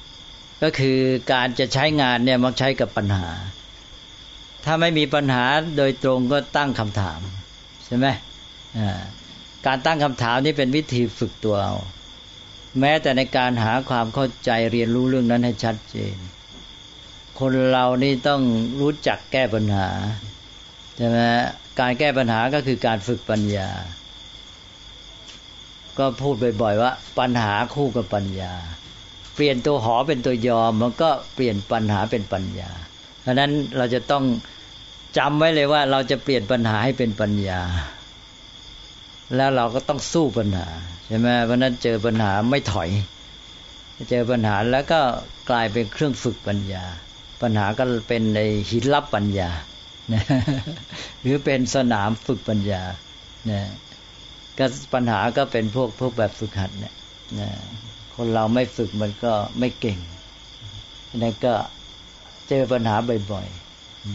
[0.09, 0.99] ๆ ก็คือ
[1.33, 3.29] การจะใช้งานเนี่ยมักใช้กับปัญหา
[4.65, 5.45] ถ้าไม่มีปัญหา
[5.77, 7.21] โดยตรงก็ตั้งคำถาม
[7.85, 8.07] ใช่ไหม
[9.67, 11.77] การตั้งคำถามนี่เป็นวิธีฝึกตัวเอา
[12.81, 16.17] แม้แต่ในการหาความเข้าใจเรียนรู้เรื่องนั้นให้ชัดเจน
[17.41, 18.43] คนเรานี่ต้อง
[18.81, 19.89] รู้จักแก้ปัญหา
[20.97, 21.19] ใช่ไหม
[21.81, 23.69] การแก้ปัญหาก็คือการฝึกปัญญา
[25.99, 28.53] ก็พูดบ่อยๆว่า ปัญหาคู่กับปัญญา
[29.35, 32.71] เปลี่ยนตัวหอเป็นตัวยอม มันก็เปลี่ยนปัญหาเป็นปัญญา
[33.23, 34.25] เพราะนั้นเราจะต้อง
[35.19, 37.61] จำไว้เลยว่า เราจะเปลี่ยนปัญหาให้เป็นปัญญา
[39.37, 40.69] แล้วเราก็ต้องสู้ปัญหา
[41.07, 42.91] ใช่ไหมเพราะนั้นเจอปัญหาไม่ถอย
[44.11, 45.01] เจอปัญหาแล้วก็
[45.51, 46.85] กลายเป็นเครื่องฝึกปัญญา
[47.43, 49.51] ปัญหาก็เป็นในหินลับปัญญา
[50.13, 50.23] นะ
[51.21, 52.83] หรือเป็นสนามฝึกปัญญา
[53.51, 53.61] นะ
[54.59, 56.95] ก็ปัญหาก็เป็นพวกพวกแบบฝึกหัดเนี่ย
[57.41, 57.49] นะ
[58.15, 59.99] คนเราไม่ฝึกมันก็ไม่เก่ง
[61.23, 61.55] นั่นก็
[62.49, 62.97] เจอปัญหา
[63.33, 63.47] บ่อย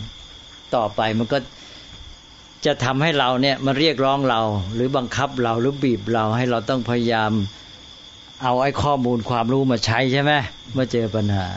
[0.04, 1.38] ๆ ต่อไปมันก็
[2.66, 4.42] จะทำให้เราเนี่ยมาเรียกร้องเรา
[4.74, 7.32] หรือบังคับเราหรือบีบเราให้เราต้องพยายาม
[8.44, 10.32] เอาไอ้ข้อมูลความรู้มาใช้ใช่ไหม
[10.74, 11.48] เมื่อเจอปัญหา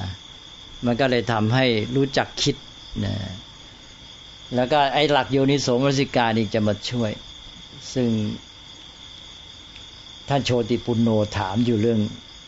[0.85, 1.65] มันก็เลยทำให้
[1.97, 2.57] รู้จักคิด
[3.05, 3.15] นะ
[4.55, 7.11] แล้วก็ไอ้หลักโยนิโสมนสิการอีกจะมาช่วย
[7.95, 8.09] ซึ่ง
[10.29, 11.09] ท่านโชติปุณโน
[11.39, 12.01] ถามอยู่เรื่อง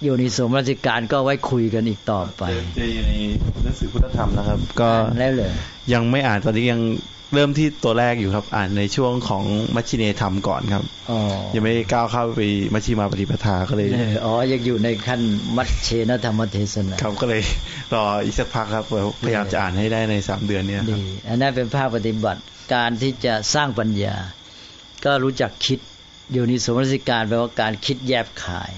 [0.02, 2.42] โยนิโสมนสิการก็ไว้คุยกันอีกต่อไป
[2.78, 3.12] จะอยู่ใน
[3.62, 5.50] หนังสือพุทธธรรมนะครับ ก็แล้วเลย
[5.92, 6.80] ยังไม่อ่านตอนนี้ยัง
[7.34, 9.44] เริ่มที่ตัวแรกอยู่ครับ อ่านในช่วงของ
[9.74, 10.84] มัชชิเนธรรมก่อนครับ
[11.54, 12.40] ยังไม่ก้าวเข้าไป
[12.74, 13.88] มัชชิมาปฏิปทาก็เลย
[14.24, 15.20] อ๋อยังอยู่ในขั้น
[15.56, 17.42] มัชเชนธรรมเทศนาครับก็เลย
[17.94, 18.84] รออีกสักพักครับ
[19.24, 22.40] พยายามจะอ่านให้ได้ในสามเดือนนี้ดีอันนั้นเป็นภาคปฏิบัติ
[22.74, 24.16] การที่จะสร้างปัญญา
[25.04, 25.78] ก็รู้จักคิด
[26.32, 28.72] อยู่ในสมรสิการแปลว่าการคิดแยบขาย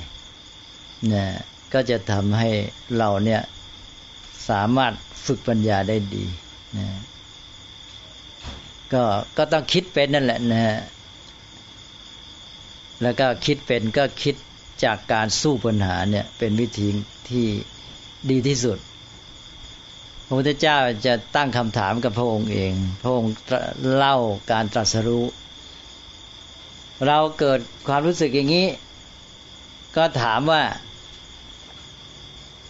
[1.13, 1.25] นะ
[1.73, 2.49] ก็จะทำให้
[2.99, 3.43] เราเนี่ย
[4.49, 4.93] สามารถ
[5.27, 6.27] ฝึกปัญญาได้ดี
[6.79, 6.87] นะ
[8.93, 9.03] ก็
[9.37, 10.79] ก็ต้องคิดเป็นนั่นแหละนะฮะ
[13.03, 14.35] แล้วก็คิดเป็นก็คิด
[14.85, 16.89] จากการสู้ปัญหาเนี่ยเป็นวิธี
[17.31, 17.47] ที่
[18.31, 18.79] ดีที่สุด
[20.27, 20.77] พระพุทธเจ้า
[21.07, 22.73] จะตั้งคำถามกับพระองค์เอง
[23.03, 23.33] พระองค์
[23.95, 24.17] เล่า
[24.53, 25.25] การตรัสรู้
[27.07, 28.67] เราเกิดความรู้สึกอย่างนี้
[29.97, 30.63] ก็ถามว่า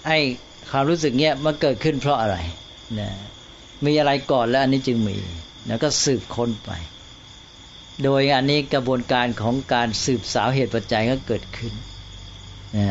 [0.06, 0.18] ไอ้
[0.70, 2.36] ความรู้สึกเนี้ยมันเกิดขึ้นเพราะอะไร
[3.00, 3.10] นะ
[3.86, 5.16] มีอะไรก่อนแล้วอันนี้จึงมี
[5.66, 6.70] แล้วก็สืบค้นไป
[8.04, 11.72] โดยอันนี้กระบวนการของการสืบสาวเหตุปัจจัยก็เกิดขึ้น
[12.76, 12.88] นะ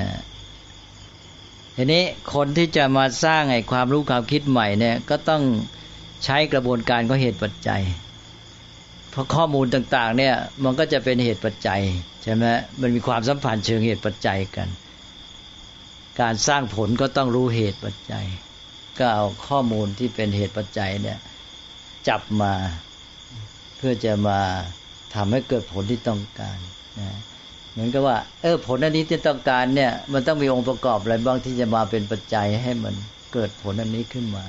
[1.76, 2.04] ทีนี้
[2.34, 5.44] คนที่จะมาสร้างไอ้ความรู้ความคิดใหม่เนี่ย ก็ต้อง
[6.26, 7.82] ใช้กระบวนการของเหตุปัจจัย
[9.12, 11.82] เพราะข้อมูลต่าง ๆ เนี่ย มันก็จะเป็นเหตุปัจจัย
[12.24, 12.46] ใช่ไหม
[12.82, 14.68] มันมีความสัมพันธ์เชิงเหตุปัจจัยกัน
[16.22, 18.26] การสร้างผลก็ต้องรู้เหตุปัจจัย
[19.00, 21.18] ก็เอาข้อมูลที่เป็นเหตุปัจจัยเนี่ย
[22.08, 22.54] จับมา
[23.78, 24.40] เพื่อจะมา
[25.16, 26.58] ทำให้เกิดผลที่ต้องการ
[27.00, 27.10] นะ
[27.72, 32.96] เหมือนกับว่า เออผลอันนี้ที่ต้องการเนี่ย มันต้องมีองค์ประกอบอะไรบ้างที่จะมาเป็นปัจจัยให้มัน
[33.34, 34.46] เกิดผลอันนี้ขึ้นมา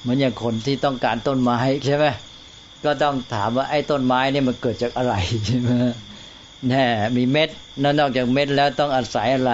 [0.00, 2.06] เหมือนอย่างคนที่ต้องการต้นไม้ใช่ไหม
[2.84, 5.14] ก็ต้องถามว่าไอ้ต้นไม้เนี่ยมันเกิดจากอะไร
[5.46, 5.70] ใช่ไหม
[6.68, 6.84] แน่
[7.16, 7.48] มีเม็ด
[7.98, 9.52] นอกจากเม็ดแล้วต้องอาศัยอะไร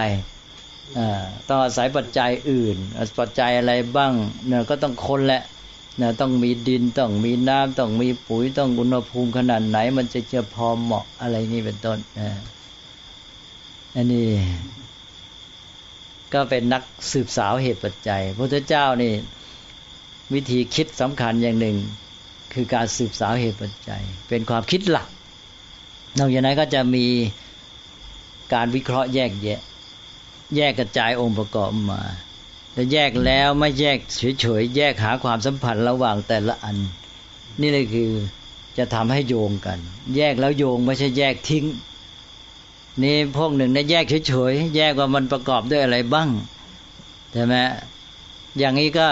[1.48, 2.76] ต้องอาศัยปัจจัยอื่น
[3.18, 4.12] ปัจจัยอะไรบ้าง
[4.46, 5.42] เนี่ยก็ต้องคนแหละ
[6.00, 11.98] นะต้องมีดินต้องมีน้ำต้องมีปุ๋ยต้องอุณหภูมิขนาดไหน มันจะจะพอเหมาะอะไรนี่เป็นต้น
[13.94, 14.28] อันนี้
[16.32, 16.82] ก็เป็นนัก
[17.12, 19.12] สืบสาวเหตุปัจจัยพระเจ้านี่
[20.34, 21.76] วิธีคิดสำคัญอย่างหนึ่ง
[22.52, 25.08] คือการสืบสาวเหตุปัจจัย เป็นความคิดหลัก
[26.18, 27.06] นอกจากนั้นก็จะมี
[28.54, 29.60] การวิเคราะห์แยกแยะ
[30.56, 32.00] แยกกระจายองค์ประกอบมา
[32.72, 33.98] แต่แยกแล้วไม่แยก
[34.40, 36.76] เฉยๆแยกหาความสัมพันธ์ระหว่างแต่ละอัน
[37.60, 38.10] นี่เลยคือ
[38.78, 39.78] จะทำให้โยงกัน
[40.16, 41.64] แยกแล้วโยงไม่ใช่แยกทิ้ง
[43.02, 46.28] นี่พวกหนึ่งเนี่ยแยกเฉยๆแยกว่ามันประกอบด้วยอะไรบ้าง
[47.32, 47.54] ใช่ไหม
[48.58, 49.08] อย่างนี้ก็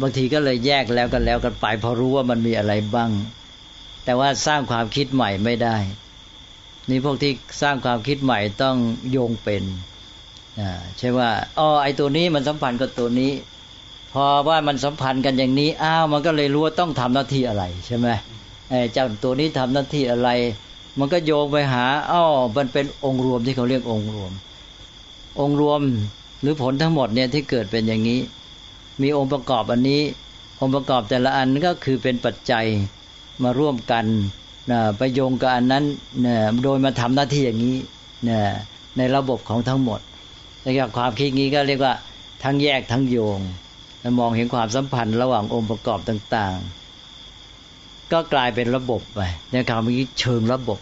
[0.00, 3.10] บางทีก็เลยแยกแล้วกันแล้วกันไปพอรู้ว่ามันมีอะไรบ้าง
[4.04, 5.76] แต่ว่าสร้างความคิดใหม่ไม่ได้
[6.88, 8.76] นี่พวกที่สร้างความคิดใหม่ต้อง
[9.10, 9.62] โยงเป็น
[10.98, 13.32] ใช่ว่าอ๋อไอตัวนี้มันสัมพันธ์กับตัวนี้
[14.12, 18.08] พอว่ามันสัมพันธ์กันอย่างนี้อ้าวมันก็เลยรู้ว่าต้องทำหน้าที่อะไรใช่ไหม
[18.68, 20.28] ไอ้เจ้าตัวนี้ทำหน้าที่อะไร
[20.98, 22.22] มันก็โยงไปหาอ๋อ
[22.56, 24.32] มันเป็นองค์รวมที่เขาเรียกองค์รวม
[25.40, 25.80] องค์รวม
[26.40, 28.20] หรือผลทั้งหมดเนี่ยที่เกิดเป็นอย่างนี้
[29.02, 30.02] มีองค์ประกอบอันนี้
[30.60, 32.64] องค์ประกอบแต่ละอันก็คือเป็นปัจจัย
[33.42, 34.04] มาร่วมกัน
[34.70, 35.84] นะไปโยงกับอันนั้น
[36.26, 37.76] นะโดยมาทำหน้าที่อย่างนี้
[38.28, 38.40] นะ
[38.96, 40.00] ในระบบของทั้งหมด
[40.68, 41.94] แล้ความคิดงี้ก็เรียกว่า
[42.42, 43.40] ทั้งแยกทั้งโยง
[44.20, 46.56] มองเห็นความสัมพันธ์ระหว่างองค์ประกอบต่าง
[47.34, 49.20] ๆ ก็กลายเป็นระบบไป
[49.52, 50.78] ในความคิดเชิงระบบ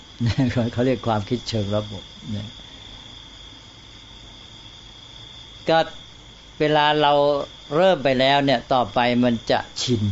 [0.73, 2.03] เขาเรียกความคิดเชิงระบบ
[2.35, 2.37] น
[5.69, 5.79] ก็
[6.61, 7.13] เวลาเรา
[7.77, 10.03] เริ่มไปแล้วเนี่ยต่อไปมันจะชิน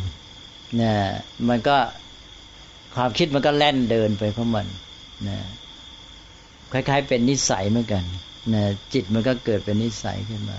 [0.81, 0.95] นะ
[1.49, 1.77] มันก็
[2.97, 4.67] ความคิดมันก็แล่นเดินไปเพราะมัน
[5.29, 5.39] นะ
[6.73, 8.05] คล้ายๆเป็นนิสัยเหมือนกัน
[8.53, 10.59] นะจิตมันก็เกิดเป็นนิสัยขึ้นมา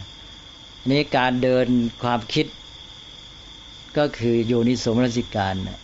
[0.80, 1.68] อันนี้การเดิน
[2.04, 2.46] ความคิด
[3.98, 5.80] ก็คือโยนิสมรสิการนะ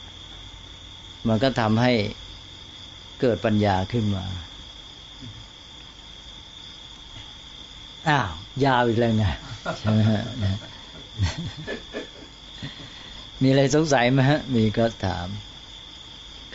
[1.28, 1.94] มันก็ทำให้
[3.22, 4.26] เกิดปัญญาขึ้นมา
[8.08, 8.32] อ้าว
[8.66, 9.26] ยาวอีกแล้วไง
[9.80, 10.24] ใช่ไหมฮะ
[13.42, 15.28] มีอะไรสงสัยไหมฮะ มีก็ถาม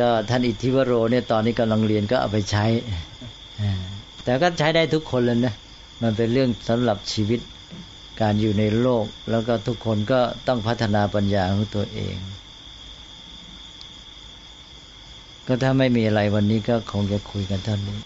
[0.01, 2.65] ก็ท่านอิทธิวโรเนี่ยตอนนี้กำลังเรียนก็เอาไปใช้
[4.27, 5.55] แต่ก็ใช้ได้ทุกคนเลยนะ
[6.03, 7.41] มันเป็นเรื่องสำหรับชีวิต
[8.21, 12.17] การอยู่ในโลก แล้วก็ทุกคนก็ต้องพัฒนาปัญญาของตัวเอง
[15.47, 17.99] ก็ถ้าไม่มีอะไรวันนี้ก็คงจะคุยกันเท่านี้